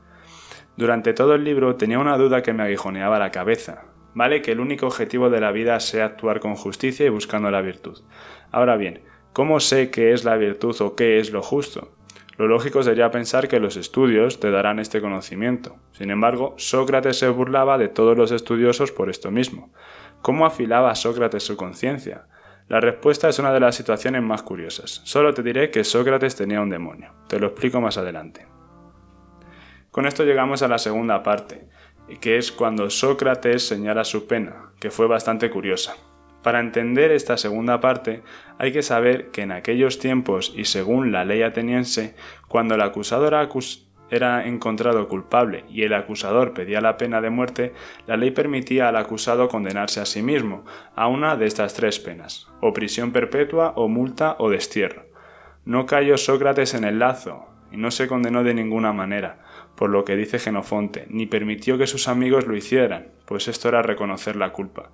Durante 0.76 1.14
todo 1.14 1.34
el 1.34 1.42
libro 1.42 1.74
tenía 1.74 1.98
una 1.98 2.16
duda 2.16 2.40
que 2.40 2.52
me 2.52 2.62
aguijoneaba 2.62 3.18
la 3.18 3.32
cabeza. 3.32 3.86
Vale 4.14 4.40
que 4.40 4.52
el 4.52 4.60
único 4.60 4.86
objetivo 4.86 5.30
de 5.30 5.40
la 5.40 5.50
vida 5.50 5.80
sea 5.80 6.04
actuar 6.04 6.38
con 6.38 6.54
justicia 6.54 7.04
y 7.04 7.08
buscando 7.08 7.50
la 7.50 7.60
virtud. 7.60 8.04
Ahora 8.52 8.76
bien, 8.76 9.02
¿cómo 9.32 9.58
sé 9.58 9.90
qué 9.90 10.12
es 10.12 10.22
la 10.22 10.36
virtud 10.36 10.80
o 10.80 10.94
qué 10.94 11.18
es 11.18 11.32
lo 11.32 11.42
justo? 11.42 11.90
Lo 12.38 12.46
lógico 12.46 12.84
sería 12.84 13.10
pensar 13.10 13.48
que 13.48 13.58
los 13.58 13.76
estudios 13.76 14.38
te 14.38 14.52
darán 14.52 14.78
este 14.78 15.00
conocimiento. 15.00 15.74
Sin 15.90 16.12
embargo, 16.12 16.54
Sócrates 16.56 17.18
se 17.18 17.28
burlaba 17.30 17.78
de 17.78 17.88
todos 17.88 18.16
los 18.16 18.30
estudiosos 18.30 18.92
por 18.92 19.10
esto 19.10 19.32
mismo. 19.32 19.72
¿Cómo 20.22 20.46
afilaba 20.46 20.94
Sócrates 20.94 21.42
su 21.42 21.56
conciencia? 21.56 22.28
La 22.66 22.80
respuesta 22.80 23.28
es 23.28 23.38
una 23.38 23.52
de 23.52 23.60
las 23.60 23.74
situaciones 23.74 24.22
más 24.22 24.42
curiosas. 24.42 25.02
Solo 25.04 25.34
te 25.34 25.42
diré 25.42 25.70
que 25.70 25.84
Sócrates 25.84 26.34
tenía 26.34 26.62
un 26.62 26.70
demonio. 26.70 27.12
Te 27.28 27.38
lo 27.38 27.48
explico 27.48 27.80
más 27.80 27.98
adelante. 27.98 28.46
Con 29.90 30.06
esto 30.06 30.24
llegamos 30.24 30.62
a 30.62 30.68
la 30.68 30.78
segunda 30.78 31.22
parte, 31.22 31.68
que 32.20 32.38
es 32.38 32.50
cuando 32.50 32.88
Sócrates 32.88 33.66
señala 33.68 34.04
su 34.04 34.26
pena, 34.26 34.72
que 34.80 34.90
fue 34.90 35.06
bastante 35.06 35.50
curiosa. 35.50 35.94
Para 36.42 36.60
entender 36.60 37.10
esta 37.10 37.36
segunda 37.36 37.80
parte 37.80 38.22
hay 38.58 38.72
que 38.72 38.82
saber 38.82 39.30
que 39.30 39.42
en 39.42 39.52
aquellos 39.52 39.98
tiempos 39.98 40.52
y 40.56 40.64
según 40.64 41.12
la 41.12 41.24
ley 41.24 41.42
ateniense, 41.42 42.16
cuando 42.48 42.74
el 42.74 42.80
acusador 42.80 43.34
era 44.10 44.46
encontrado 44.46 45.08
culpable 45.08 45.64
y 45.68 45.82
el 45.82 45.94
acusador 45.94 46.52
pedía 46.52 46.80
la 46.80 46.96
pena 46.96 47.20
de 47.20 47.30
muerte, 47.30 47.72
la 48.06 48.16
ley 48.16 48.30
permitía 48.30 48.88
al 48.88 48.96
acusado 48.96 49.48
condenarse 49.48 50.00
a 50.00 50.06
sí 50.06 50.22
mismo 50.22 50.64
a 50.94 51.08
una 51.08 51.36
de 51.36 51.46
estas 51.46 51.74
tres 51.74 51.98
penas, 51.98 52.48
o 52.60 52.72
prisión 52.72 53.12
perpetua, 53.12 53.72
o 53.76 53.88
multa, 53.88 54.36
o 54.38 54.50
destierro. 54.50 55.04
No 55.64 55.86
cayó 55.86 56.16
Sócrates 56.16 56.74
en 56.74 56.84
el 56.84 56.98
lazo, 56.98 57.46
y 57.72 57.76
no 57.76 57.90
se 57.90 58.06
condenó 58.06 58.44
de 58.44 58.54
ninguna 58.54 58.92
manera, 58.92 59.38
por 59.74 59.90
lo 59.90 60.04
que 60.04 60.16
dice 60.16 60.38
Genofonte, 60.38 61.06
ni 61.08 61.26
permitió 61.26 61.78
que 61.78 61.86
sus 61.86 62.06
amigos 62.06 62.46
lo 62.46 62.56
hicieran, 62.56 63.08
pues 63.24 63.48
esto 63.48 63.68
era 63.68 63.82
reconocer 63.82 64.36
la 64.36 64.52
culpa 64.52 64.90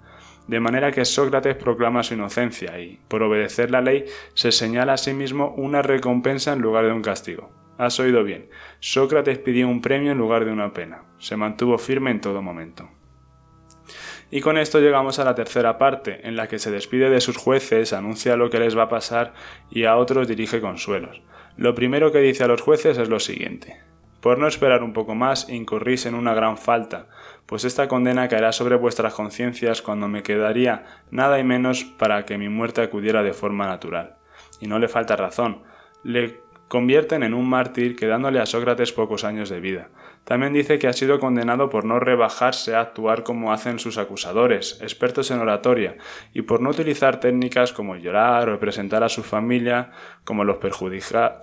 de 0.51 0.59
manera 0.59 0.91
que 0.91 1.05
Sócrates 1.05 1.55
proclama 1.55 2.03
su 2.03 2.15
inocencia 2.15 2.81
y, 2.81 2.99
por 3.07 3.23
obedecer 3.23 3.71
la 3.71 3.81
ley, 3.81 4.07
se 4.35 4.51
señala 4.51 4.95
a 4.95 4.97
sí 4.97 5.15
mismo 5.15 5.55
una 5.57 5.81
recompensa 5.81 6.53
en 6.53 6.61
lugar 6.61 6.87
de 6.87 6.93
un 6.93 7.03
castigo. 7.03 7.60
Has 7.81 7.99
oído 7.99 8.25
bien, 8.25 8.51
Sócrates 8.81 9.39
pidió 9.39 9.67
un 9.67 9.81
premio 9.81 10.13
en 10.13 10.19
lugar 10.19 10.45
de 10.45 10.53
una 10.53 10.75
pena. 10.75 11.05
Se 11.17 11.39
mantuvo 11.39 11.79
firme 11.79 12.11
en 12.11 12.21
todo 12.21 12.43
momento. 12.43 12.91
Y 14.31 14.43
con 14.43 14.59
esto 14.59 14.81
llegamos 14.81 15.19
a 15.19 15.25
la 15.25 15.35
tercera 15.35 15.79
parte, 15.79 16.29
en 16.29 16.37
la 16.37 16.47
que 16.47 16.59
se 16.59 16.71
despide 16.71 17.09
de 17.09 17.23
sus 17.23 17.39
jueces, 17.39 17.95
anuncia 17.95 18.37
lo 18.37 18.51
que 18.51 18.59
les 18.59 18.77
va 18.77 18.83
a 18.83 18.89
pasar 18.91 19.33
y 19.71 19.85
a 19.85 19.97
otros 19.97 20.29
dirige 20.29 20.61
consuelos. 20.61 21.23
Lo 21.57 21.75
primero 21.75 22.13
que 22.13 22.19
dice 22.19 22.45
a 22.45 22.49
los 22.49 22.61
jueces 22.61 22.99
es 22.99 23.09
lo 23.09 23.19
siguiente. 23.19 23.81
Por 24.21 24.37
no 24.37 24.47
esperar 24.47 24.83
un 24.83 24.93
poco 24.93 25.15
más, 25.15 25.49
incurrís 25.49 26.05
en 26.05 26.15
una 26.15 26.35
gran 26.35 26.59
falta, 26.59 27.07
pues 27.47 27.65
esta 27.65 27.89
condena 27.89 28.29
caerá 28.29 28.53
sobre 28.53 28.77
vuestras 28.77 29.15
conciencias 29.15 29.81
cuando 29.81 30.07
me 30.07 30.23
quedaría 30.23 30.85
nada 31.11 31.39
y 31.39 31.45
menos 31.45 31.85
para 31.85 32.27
que 32.27 32.37
mi 32.37 32.51
muerte 32.51 32.83
acudiera 32.83 33.23
de 33.23 33.33
forma 33.33 33.67
natural. 33.67 34.17
Y 34.61 34.67
no 34.67 34.79
le 34.79 34.89
falta 34.89 35.17
razón. 35.17 35.63
Le 36.05 36.50
convierten 36.71 37.25
en 37.25 37.35
un 37.35 37.49
mártir 37.49 37.97
quedándole 37.97 38.39
a 38.39 38.47
Sócrates 38.47 38.93
pocos 38.93 39.25
años 39.25 39.51
de 39.51 39.59
vida. 39.59 39.89
También 40.23 40.53
dice 40.53 40.79
que 40.79 40.87
ha 40.87 40.93
sido 40.93 41.19
condenado 41.19 41.69
por 41.69 41.85
no 41.85 41.99
rebajarse 41.99 42.77
a 42.77 42.81
actuar 42.81 43.25
como 43.25 43.53
hacen 43.53 43.81
sus 43.81 43.99
acusadores, 43.99 44.79
expertos 44.81 45.33
en 45.33 45.41
oratoria, 45.41 45.97
y 46.33 46.43
por 46.43 46.61
no 46.61 46.71
utilizar 46.71 47.19
técnicas 47.19 47.73
como 47.73 47.97
llorar 47.97 48.49
o 48.49 48.53
representar 48.53 49.03
a 49.03 49.09
su 49.09 49.25
familia 49.25 49.91
como 50.23 50.45
los, 50.45 50.59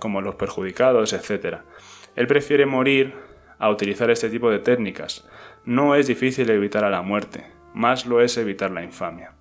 como 0.00 0.22
los 0.22 0.34
perjudicados, 0.36 1.12
etc. 1.12 1.58
Él 2.16 2.26
prefiere 2.26 2.64
morir 2.64 3.12
a 3.58 3.68
utilizar 3.68 4.10
este 4.10 4.30
tipo 4.30 4.50
de 4.50 4.60
técnicas. 4.60 5.28
No 5.66 5.94
es 5.94 6.06
difícil 6.06 6.48
evitar 6.48 6.86
a 6.86 6.90
la 6.90 7.02
muerte, 7.02 7.44
más 7.74 8.06
lo 8.06 8.22
es 8.22 8.38
evitar 8.38 8.70
la 8.70 8.82
infamia. 8.82 9.37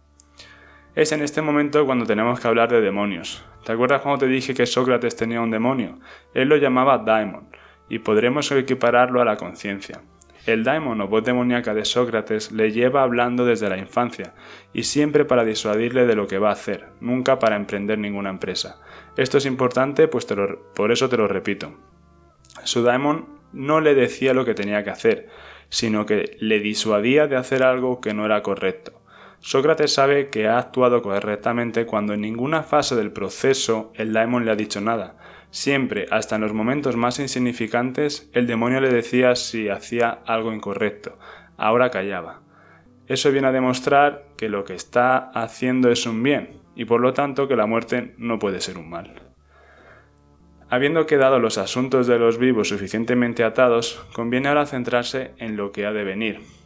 Es 0.97 1.11
en 1.11 1.21
este 1.21 1.43
momento 1.43 1.85
cuando 1.85 2.07
tenemos 2.07 2.39
que 2.39 2.47
hablar 2.47 2.71
de 2.71 2.81
demonios. 2.81 3.45
¿Te 3.63 3.71
acuerdas 3.71 4.01
cuando 4.01 4.17
te 4.17 4.25
dije 4.25 4.55
que 4.55 4.65
Sócrates 4.65 5.15
tenía 5.15 5.41
un 5.41 5.51
demonio? 5.51 5.99
Él 6.33 6.49
lo 6.49 6.57
llamaba 6.57 6.97
daimon, 6.97 7.49
y 7.87 7.99
podremos 7.99 8.51
equipararlo 8.51 9.21
a 9.21 9.25
la 9.25 9.37
conciencia. 9.37 10.01
El 10.47 10.63
daimon 10.63 10.99
o 10.99 11.07
voz 11.07 11.23
demoníaca 11.23 11.75
de 11.75 11.85
Sócrates 11.85 12.51
le 12.51 12.71
lleva 12.71 13.03
hablando 13.03 13.45
desde 13.45 13.69
la 13.69 13.77
infancia, 13.77 14.33
y 14.73 14.85
siempre 14.85 15.23
para 15.23 15.45
disuadirle 15.45 16.07
de 16.07 16.15
lo 16.15 16.25
que 16.25 16.39
va 16.39 16.49
a 16.49 16.53
hacer, 16.53 16.87
nunca 16.99 17.37
para 17.37 17.57
emprender 17.57 17.99
ninguna 17.99 18.31
empresa. 18.31 18.81
Esto 19.17 19.37
es 19.37 19.45
importante, 19.45 20.07
pues 20.07 20.25
por 20.73 20.91
eso 20.91 21.09
te 21.09 21.17
lo 21.17 21.27
repito. 21.27 21.75
Su 22.63 22.81
daemon 22.81 23.27
no 23.53 23.81
le 23.81 23.93
decía 23.93 24.33
lo 24.33 24.45
que 24.45 24.55
tenía 24.55 24.83
que 24.83 24.89
hacer, 24.89 25.29
sino 25.69 26.07
que 26.07 26.37
le 26.39 26.59
disuadía 26.59 27.27
de 27.27 27.35
hacer 27.35 27.61
algo 27.61 28.01
que 28.01 28.15
no 28.15 28.25
era 28.25 28.41
correcto. 28.41 28.99
Sócrates 29.47 29.93
sabe 29.93 30.27
que 30.27 30.49
ha 30.49 30.57
actuado 30.57 31.01
correctamente 31.01 31.85
cuando 31.85 32.13
en 32.13 32.19
ninguna 32.19 32.63
fase 32.63 32.97
del 32.97 33.13
proceso 33.13 33.93
el 33.95 34.11
daemon 34.11 34.43
le 34.43 34.51
ha 34.51 34.57
dicho 34.57 34.81
nada. 34.81 35.15
Siempre, 35.51 36.05
hasta 36.11 36.35
en 36.35 36.41
los 36.41 36.51
momentos 36.51 36.97
más 36.97 37.17
insignificantes, 37.17 38.29
el 38.33 38.45
demonio 38.45 38.81
le 38.81 38.89
decía 38.89 39.37
si 39.37 39.69
hacía 39.69 40.09
algo 40.25 40.51
incorrecto. 40.51 41.17
Ahora 41.55 41.91
callaba. 41.91 42.41
Eso 43.07 43.31
viene 43.31 43.47
a 43.47 43.53
demostrar 43.53 44.25
que 44.35 44.49
lo 44.49 44.65
que 44.65 44.73
está 44.73 45.15
haciendo 45.29 45.89
es 45.91 46.05
un 46.05 46.21
bien, 46.21 46.59
y 46.75 46.83
por 46.83 46.99
lo 46.99 47.13
tanto 47.13 47.47
que 47.47 47.55
la 47.55 47.67
muerte 47.67 48.15
no 48.17 48.39
puede 48.39 48.59
ser 48.59 48.77
un 48.77 48.89
mal. 48.89 49.13
Habiendo 50.69 51.05
quedado 51.05 51.39
los 51.39 51.57
asuntos 51.57 52.05
de 52.05 52.19
los 52.19 52.37
vivos 52.37 52.67
suficientemente 52.67 53.45
atados, 53.45 54.05
conviene 54.11 54.49
ahora 54.49 54.65
centrarse 54.65 55.31
en 55.37 55.55
lo 55.55 55.71
que 55.71 55.85
ha 55.85 55.93
de 55.93 56.03
venir. 56.03 56.56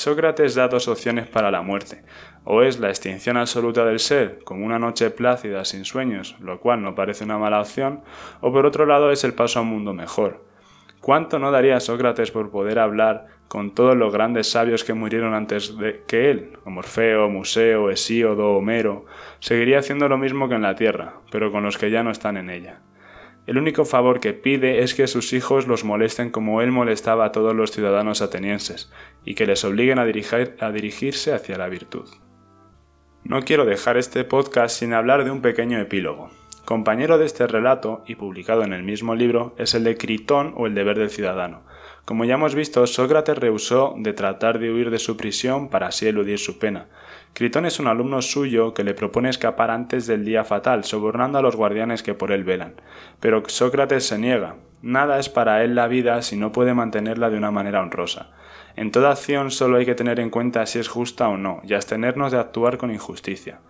Sócrates 0.00 0.54
da 0.54 0.66
dos 0.66 0.88
opciones 0.88 1.28
para 1.28 1.50
la 1.50 1.60
muerte, 1.60 2.02
o 2.44 2.62
es 2.62 2.80
la 2.80 2.88
extinción 2.88 3.36
absoluta 3.36 3.84
del 3.84 3.98
ser, 3.98 4.38
como 4.44 4.64
una 4.64 4.78
noche 4.78 5.10
plácida 5.10 5.62
sin 5.66 5.84
sueños, 5.84 6.36
lo 6.40 6.58
cual 6.58 6.80
no 6.80 6.94
parece 6.94 7.24
una 7.24 7.36
mala 7.36 7.60
opción, 7.60 8.00
o 8.40 8.50
por 8.50 8.64
otro 8.64 8.86
lado 8.86 9.10
es 9.10 9.24
el 9.24 9.34
paso 9.34 9.58
a 9.58 9.62
un 9.62 9.68
mundo 9.68 9.92
mejor. 9.92 10.42
¿Cuánto 11.02 11.38
no 11.38 11.50
daría 11.50 11.80
Sócrates 11.80 12.30
por 12.30 12.50
poder 12.50 12.78
hablar 12.78 13.26
con 13.46 13.74
todos 13.74 13.94
los 13.94 14.10
grandes 14.10 14.50
sabios 14.50 14.84
que 14.84 14.94
murieron 14.94 15.34
antes 15.34 15.76
de 15.76 16.02
que 16.06 16.30
él, 16.30 16.52
como 16.64 16.76
Morfeo, 16.76 17.28
Museo, 17.28 17.90
Hesíodo, 17.90 18.56
Homero, 18.56 19.04
seguiría 19.40 19.80
haciendo 19.80 20.08
lo 20.08 20.16
mismo 20.16 20.48
que 20.48 20.54
en 20.54 20.62
la 20.62 20.76
tierra, 20.76 21.16
pero 21.30 21.52
con 21.52 21.62
los 21.62 21.76
que 21.76 21.90
ya 21.90 22.02
no 22.02 22.10
están 22.10 22.38
en 22.38 22.48
ella? 22.48 22.80
El 23.46 23.58
único 23.58 23.84
favor 23.84 24.20
que 24.20 24.32
pide 24.32 24.82
es 24.82 24.94
que 24.94 25.06
sus 25.06 25.32
hijos 25.32 25.66
los 25.66 25.84
molesten 25.84 26.30
como 26.30 26.62
él 26.62 26.70
molestaba 26.70 27.24
a 27.24 27.32
todos 27.32 27.54
los 27.54 27.72
ciudadanos 27.72 28.22
atenienses, 28.22 28.92
y 29.24 29.34
que 29.34 29.46
les 29.46 29.64
obliguen 29.64 29.98
a, 29.98 30.02
a 30.02 30.72
dirigirse 30.72 31.32
hacia 31.32 31.58
la 31.58 31.68
virtud. 31.68 32.08
No 33.24 33.42
quiero 33.42 33.64
dejar 33.64 33.96
este 33.96 34.24
podcast 34.24 34.78
sin 34.78 34.92
hablar 34.92 35.24
de 35.24 35.30
un 35.30 35.42
pequeño 35.42 35.78
epílogo. 35.80 36.30
Compañero 36.64 37.18
de 37.18 37.26
este 37.26 37.46
relato, 37.46 38.04
y 38.06 38.14
publicado 38.14 38.62
en 38.62 38.72
el 38.72 38.82
mismo 38.82 39.14
libro, 39.14 39.54
es 39.58 39.74
el 39.74 39.84
de 39.84 39.96
Critón 39.96 40.54
o 40.56 40.66
el 40.66 40.74
deber 40.74 40.98
del 40.98 41.10
ciudadano. 41.10 41.62
Como 42.04 42.24
ya 42.24 42.34
hemos 42.34 42.54
visto, 42.54 42.86
Sócrates 42.86 43.38
rehusó 43.38 43.94
de 43.96 44.12
tratar 44.12 44.58
de 44.58 44.72
huir 44.72 44.90
de 44.90 44.98
su 44.98 45.16
prisión 45.16 45.68
para 45.68 45.88
así 45.88 46.06
eludir 46.06 46.38
su 46.38 46.58
pena, 46.58 46.86
Critón 47.32 47.64
es 47.64 47.78
un 47.80 47.86
alumno 47.86 48.20
suyo 48.22 48.74
que 48.74 48.84
le 48.84 48.92
propone 48.92 49.30
escapar 49.30 49.70
antes 49.70 50.06
del 50.06 50.24
día 50.24 50.44
fatal, 50.44 50.84
sobornando 50.84 51.38
a 51.38 51.42
los 51.42 51.56
guardianes 51.56 52.02
que 52.02 52.14
por 52.14 52.32
él 52.32 52.44
velan. 52.44 52.74
Pero 53.20 53.42
Sócrates 53.46 54.06
se 54.06 54.18
niega. 54.18 54.56
Nada 54.82 55.18
es 55.18 55.28
para 55.28 55.62
él 55.62 55.74
la 55.74 55.88
vida 55.88 56.20
si 56.22 56.36
no 56.36 56.52
puede 56.52 56.74
mantenerla 56.74 57.30
de 57.30 57.38
una 57.38 57.50
manera 57.50 57.80
honrosa. 57.80 58.30
En 58.76 58.90
toda 58.90 59.10
acción 59.10 59.50
solo 59.50 59.78
hay 59.78 59.86
que 59.86 59.94
tener 59.94 60.20
en 60.20 60.30
cuenta 60.30 60.66
si 60.66 60.78
es 60.78 60.88
justa 60.88 61.28
o 61.28 61.36
no, 61.36 61.60
y 61.64 61.74
abstenernos 61.74 62.32
de 62.32 62.38
actuar 62.38 62.78
con 62.78 62.90
injusticia. 62.90 63.60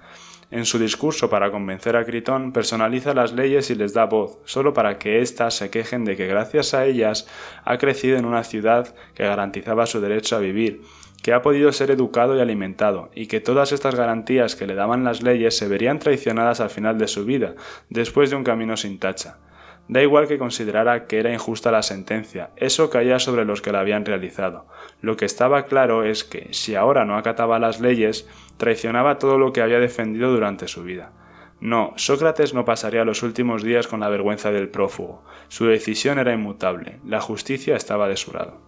En 0.50 0.64
su 0.64 0.80
discurso 0.80 1.30
para 1.30 1.52
convencer 1.52 1.94
a 1.96 2.04
Critón, 2.04 2.52
personaliza 2.52 3.14
las 3.14 3.32
leyes 3.32 3.70
y 3.70 3.76
les 3.76 3.94
da 3.94 4.06
voz, 4.06 4.38
solo 4.44 4.74
para 4.74 4.98
que 4.98 5.20
éstas 5.20 5.54
se 5.54 5.70
quejen 5.70 6.04
de 6.04 6.16
que 6.16 6.26
gracias 6.26 6.74
a 6.74 6.86
ellas 6.86 7.28
ha 7.64 7.78
crecido 7.78 8.18
en 8.18 8.24
una 8.24 8.42
ciudad 8.42 8.94
que 9.14 9.24
garantizaba 9.24 9.86
su 9.86 10.00
derecho 10.00 10.34
a 10.34 10.40
vivir, 10.40 10.82
que 11.22 11.32
ha 11.32 11.42
podido 11.42 11.70
ser 11.72 11.92
educado 11.92 12.36
y 12.36 12.40
alimentado, 12.40 13.10
y 13.14 13.26
que 13.26 13.40
todas 13.40 13.70
estas 13.70 13.94
garantías 13.94 14.56
que 14.56 14.66
le 14.66 14.74
daban 14.74 15.04
las 15.04 15.22
leyes 15.22 15.56
se 15.56 15.68
verían 15.68 16.00
traicionadas 16.00 16.60
al 16.60 16.70
final 16.70 16.98
de 16.98 17.06
su 17.06 17.24
vida, 17.24 17.54
después 17.88 18.30
de 18.30 18.36
un 18.36 18.44
camino 18.44 18.76
sin 18.76 18.98
tacha. 18.98 19.38
Da 19.86 20.02
igual 20.02 20.28
que 20.28 20.38
considerara 20.38 21.06
que 21.06 21.18
era 21.18 21.32
injusta 21.32 21.72
la 21.72 21.82
sentencia, 21.82 22.50
eso 22.56 22.90
caía 22.90 23.18
sobre 23.18 23.44
los 23.44 23.60
que 23.60 23.72
la 23.72 23.80
habían 23.80 24.04
realizado. 24.04 24.66
Lo 25.00 25.16
que 25.16 25.24
estaba 25.24 25.64
claro 25.64 26.04
es 26.04 26.22
que, 26.22 26.48
si 26.52 26.76
ahora 26.76 27.04
no 27.04 27.16
acataba 27.16 27.58
las 27.58 27.80
leyes, 27.80 28.28
traicionaba 28.60 29.18
todo 29.18 29.38
lo 29.38 29.52
que 29.52 29.62
había 29.62 29.80
defendido 29.80 30.30
durante 30.30 30.68
su 30.68 30.84
vida. 30.84 31.12
No, 31.60 31.92
Sócrates 31.96 32.54
no 32.54 32.64
pasaría 32.64 33.04
los 33.04 33.22
últimos 33.24 33.62
días 33.62 33.88
con 33.88 34.00
la 34.00 34.08
vergüenza 34.08 34.52
del 34.52 34.68
prófugo. 34.68 35.24
Su 35.48 35.66
decisión 35.66 36.18
era 36.18 36.32
inmutable, 36.32 37.00
la 37.04 37.20
justicia 37.20 37.74
estaba 37.74 38.08
de 38.08 38.16
su 38.16 38.32
lado. 38.32 38.60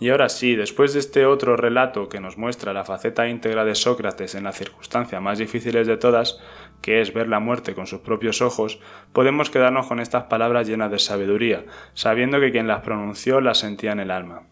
Y 0.00 0.10
ahora 0.10 0.28
sí, 0.28 0.56
después 0.56 0.92
de 0.92 1.00
este 1.00 1.24
otro 1.24 1.56
relato 1.56 2.08
que 2.08 2.20
nos 2.20 2.36
muestra 2.36 2.72
la 2.72 2.84
faceta 2.84 3.28
íntegra 3.28 3.64
de 3.64 3.74
Sócrates 3.74 4.34
en 4.34 4.44
las 4.44 4.56
circunstancias 4.56 5.22
más 5.22 5.38
difíciles 5.38 5.86
de 5.86 5.96
todas, 5.96 6.40
que 6.82 7.00
es 7.00 7.14
ver 7.14 7.28
la 7.28 7.38
muerte 7.38 7.74
con 7.74 7.86
sus 7.86 8.00
propios 8.00 8.42
ojos, 8.42 8.80
podemos 9.12 9.50
quedarnos 9.50 9.86
con 9.86 10.00
estas 10.00 10.24
palabras 10.24 10.66
llenas 10.66 10.90
de 10.90 10.98
sabiduría, 10.98 11.64
sabiendo 11.94 12.40
que 12.40 12.50
quien 12.50 12.66
las 12.66 12.80
pronunció 12.82 13.40
las 13.40 13.58
sentía 13.58 13.92
en 13.92 14.00
el 14.00 14.10
alma. 14.10 14.42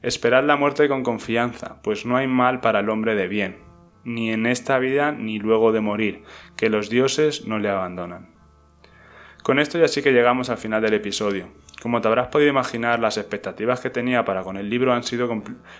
Esperad 0.00 0.44
la 0.44 0.54
muerte 0.54 0.86
con 0.88 1.02
confianza, 1.02 1.82
pues 1.82 2.06
no 2.06 2.16
hay 2.16 2.28
mal 2.28 2.60
para 2.60 2.80
el 2.80 2.88
hombre 2.88 3.16
de 3.16 3.26
bien, 3.26 3.56
ni 4.04 4.30
en 4.30 4.46
esta 4.46 4.78
vida 4.78 5.10
ni 5.10 5.40
luego 5.40 5.72
de 5.72 5.80
morir, 5.80 6.22
que 6.56 6.70
los 6.70 6.88
dioses 6.88 7.46
no 7.46 7.58
le 7.58 7.68
abandonan. 7.68 8.30
Con 9.42 9.58
esto 9.58 9.76
ya 9.76 9.88
sí 9.88 10.00
que 10.00 10.12
llegamos 10.12 10.50
al 10.50 10.58
final 10.58 10.82
del 10.82 10.94
episodio. 10.94 11.48
Como 11.82 12.00
te 12.00 12.06
habrás 12.06 12.28
podido 12.28 12.48
imaginar, 12.48 13.00
las 13.00 13.18
expectativas 13.18 13.80
que 13.80 13.90
tenía 13.90 14.24
para 14.24 14.44
con 14.44 14.56
el 14.56 14.70
libro 14.70 14.92
han 14.92 15.02
sido 15.02 15.28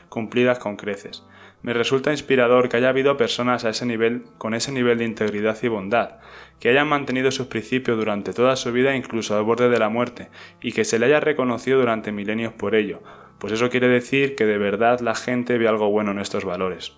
cumplidas 0.09 0.59
con 0.59 0.77
creces. 0.77 1.25
Me 1.63 1.73
resulta 1.73 2.11
inspirador 2.11 2.69
que 2.69 2.77
haya 2.77 2.89
habido 2.89 3.17
personas 3.17 3.65
a 3.65 3.71
ese 3.71 3.87
nivel, 3.87 4.25
con 4.39 4.55
ese 4.55 4.73
nivel 4.73 4.99
de 4.99 5.05
integridad 5.05 5.57
y 5.63 5.69
bondad, 5.69 6.19
que 6.59 6.71
hayan 6.71 6.89
mantenido 6.89 7.31
sus 7.31 7.47
principios 7.47 7.97
durante 7.97 8.33
toda 8.33 8.57
su 8.57 8.73
vida 8.73 8.97
incluso 8.97 9.37
al 9.37 9.45
borde 9.45 9.69
de 9.69 9.79
la 9.79 9.89
muerte, 9.89 10.29
y 10.61 10.73
que 10.73 10.85
se 10.85 10.99
le 10.99 11.07
haya 11.07 11.21
reconocido 11.21 11.79
durante 11.79 12.11
milenios 12.11 12.53
por 12.53 12.75
ello, 12.75 13.03
pues 13.39 13.53
eso 13.53 13.71
quiere 13.71 13.89
decir 13.89 14.35
que 14.35 14.47
de 14.47 14.59
verdad 14.59 15.01
la 15.01 15.15
gente 15.15 15.59
ve 15.59 15.69
algo 15.69 15.91
bueno 15.91 16.11
en 16.11 16.19
estos 16.19 16.45
valores. 16.45 16.93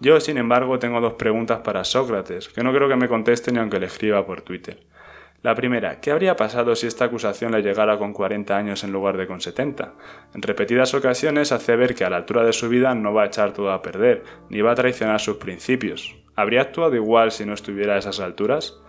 Yo, 0.00 0.20
sin 0.20 0.38
embargo, 0.38 0.78
tengo 0.78 1.00
dos 1.00 1.14
preguntas 1.14 1.60
para 1.60 1.84
Sócrates, 1.84 2.48
que 2.48 2.62
no 2.62 2.72
creo 2.72 2.88
que 2.88 2.96
me 2.96 3.08
conteste 3.08 3.52
ni 3.52 3.58
aunque 3.58 3.78
le 3.78 3.86
escriba 3.86 4.26
por 4.26 4.42
Twitter. 4.42 4.78
La 5.42 5.56
primera, 5.56 6.00
¿qué 6.00 6.12
habría 6.12 6.36
pasado 6.36 6.76
si 6.76 6.86
esta 6.86 7.06
acusación 7.06 7.50
le 7.50 7.62
llegara 7.62 7.98
con 7.98 8.12
40 8.12 8.56
años 8.56 8.84
en 8.84 8.92
lugar 8.92 9.16
de 9.16 9.26
con 9.26 9.40
70? 9.40 9.94
En 10.34 10.42
repetidas 10.42 10.94
ocasiones 10.94 11.50
hace 11.50 11.74
ver 11.74 11.96
que 11.96 12.04
a 12.04 12.10
la 12.10 12.18
altura 12.18 12.44
de 12.44 12.52
su 12.52 12.68
vida 12.68 12.94
no 12.94 13.12
va 13.12 13.24
a 13.24 13.26
echar 13.26 13.52
todo 13.52 13.72
a 13.72 13.82
perder, 13.82 14.22
ni 14.50 14.60
va 14.60 14.70
a 14.70 14.76
traicionar 14.76 15.18
sus 15.18 15.38
principios. 15.38 16.14
¿Habría 16.36 16.60
actuado 16.60 16.94
igual 16.94 17.32
si 17.32 17.44
no 17.44 17.54
estuviera 17.54 17.94
a 17.94 17.98
esas 17.98 18.20
alturas? 18.20 18.80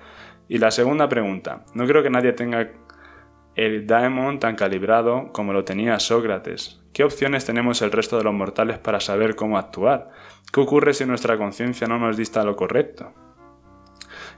Y 0.47 0.59
la 0.59 0.69
segunda 0.69 1.09
pregunta, 1.09 1.65
no 1.73 1.87
creo 1.87 2.03
que 2.03 2.11
nadie 2.11 2.33
tenga 2.33 2.69
el 3.55 3.87
daemon 3.87 4.39
tan 4.39 4.55
calibrado 4.55 5.31
como 5.31 5.53
lo 5.53 5.63
tenía 5.63 5.99
Sócrates. 5.99 6.82
¿Qué 6.93 7.03
opciones 7.03 7.43
tenemos 7.43 7.81
el 7.81 7.91
resto 7.91 8.19
de 8.19 8.23
los 8.23 8.35
mortales 8.35 8.77
para 8.77 8.99
saber 8.99 9.35
cómo 9.35 9.57
actuar? 9.57 10.11
¿Qué 10.51 10.59
ocurre 10.59 10.93
si 10.93 11.05
nuestra 11.05 11.39
conciencia 11.39 11.87
no 11.87 11.97
nos 11.97 12.17
dista 12.17 12.43
lo 12.43 12.55
correcto? 12.55 13.11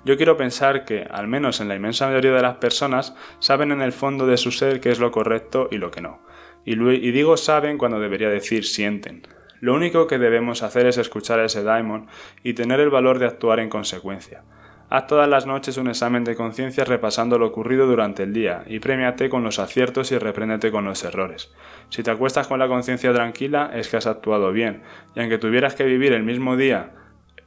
Yo 0.06 0.16
quiero 0.16 0.38
pensar 0.38 0.86
que, 0.86 1.06
al 1.12 1.28
menos 1.28 1.60
en 1.60 1.68
la 1.68 1.76
inmensa 1.76 2.08
mayoría 2.08 2.32
de 2.32 2.42
las 2.42 2.56
personas, 2.56 3.14
saben 3.40 3.74
en 3.74 3.82
el 3.82 3.92
fondo 3.92 4.26
de 4.26 4.38
su 4.38 4.52
ser 4.52 4.80
qué 4.80 4.90
es 4.90 5.00
lo 5.00 5.12
correcto 5.12 5.68
y 5.70 5.80
lo 5.80 5.92
que 5.92 6.00
no. 6.00 6.22
Y, 6.64 6.76
digo 7.12 7.36
saben 7.36 7.78
cuando 7.78 8.00
debería 8.00 8.30
decir 8.30 8.64
sienten. 8.64 9.28
Lo 9.60 9.74
único 9.74 10.08
que 10.08 10.18
debemos 10.18 10.64
hacer 10.64 10.86
es 10.86 10.98
escuchar 10.98 11.42
a 11.42 11.46
ese 11.46 11.62
daimon 11.62 12.08
y 12.42 12.54
tener 12.54 12.80
el 12.80 12.90
valor 12.90 13.20
de 13.20 13.26
actuar 13.26 13.60
en 13.60 13.68
consecuencia. 13.68 14.44
Haz 14.90 15.08
todas 15.08 15.28
las 15.28 15.48
noches 15.48 15.78
un 15.78 15.88
examen 15.88 16.24
de 16.24 16.36
conciencia 16.36 16.86
repasando 16.86 17.40
lo 17.40 17.48
ocurrido 17.48 17.88
durante 17.88 18.24
el 18.24 18.34
día 18.34 18.64
y 18.68 18.80
premiate 18.80 19.30
con 19.30 19.44
los 19.44 19.58
aciertos 19.58 20.12
y 20.12 20.18
repréndete 20.20 20.72
con 20.72 20.86
los 20.86 21.04
errores. 21.04 21.52
Si 21.90 22.04
te 22.04 22.12
acuestas 22.12 22.48
con 22.48 22.60
la 22.60 22.68
conciencia 22.68 23.12
tranquila 23.12 23.72
es 23.74 23.90
que 23.90 23.98
has 23.98 24.06
actuado 24.06 24.52
bien, 24.52 24.84
y 25.16 25.22
aunque 25.22 25.40
tuvieras 25.40 25.74
que 25.74 25.86
vivir 25.86 26.14
el 26.14 26.24
mismo 26.24 26.56
día 26.56 26.92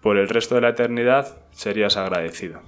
por 0.00 0.16
el 0.16 0.28
resto 0.28 0.56
de 0.56 0.62
la 0.62 0.70
eternidad, 0.70 1.38
serías 1.52 1.96
agradecido. 1.96 2.60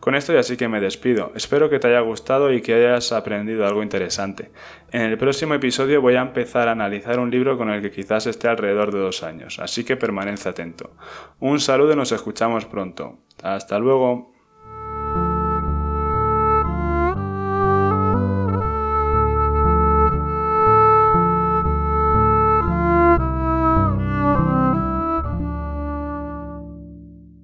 Con 0.00 0.14
esto 0.14 0.32
ya 0.32 0.42
sí 0.42 0.56
que 0.56 0.68
me 0.68 0.80
despido. 0.80 1.32
Espero 1.34 1.68
que 1.68 1.78
te 1.78 1.88
haya 1.88 2.00
gustado 2.00 2.52
y 2.52 2.62
que 2.62 2.74
hayas 2.74 3.12
aprendido 3.12 3.66
algo 3.66 3.82
interesante. 3.82 4.50
En 4.92 5.02
el 5.02 5.18
próximo 5.18 5.54
episodio 5.54 6.00
voy 6.00 6.14
a 6.14 6.22
empezar 6.22 6.68
a 6.68 6.72
analizar 6.72 7.18
un 7.18 7.30
libro 7.30 7.58
con 7.58 7.70
el 7.70 7.82
que 7.82 7.90
quizás 7.90 8.26
esté 8.26 8.48
alrededor 8.48 8.92
de 8.92 9.00
dos 9.00 9.22
años, 9.22 9.58
así 9.58 9.84
que 9.84 9.96
permanece 9.96 10.48
atento. 10.48 10.92
Un 11.40 11.60
saludo 11.60 11.94
y 11.94 11.96
nos 11.96 12.12
escuchamos 12.12 12.66
pronto. 12.66 13.18
Hasta 13.42 13.78
luego. 13.78 14.35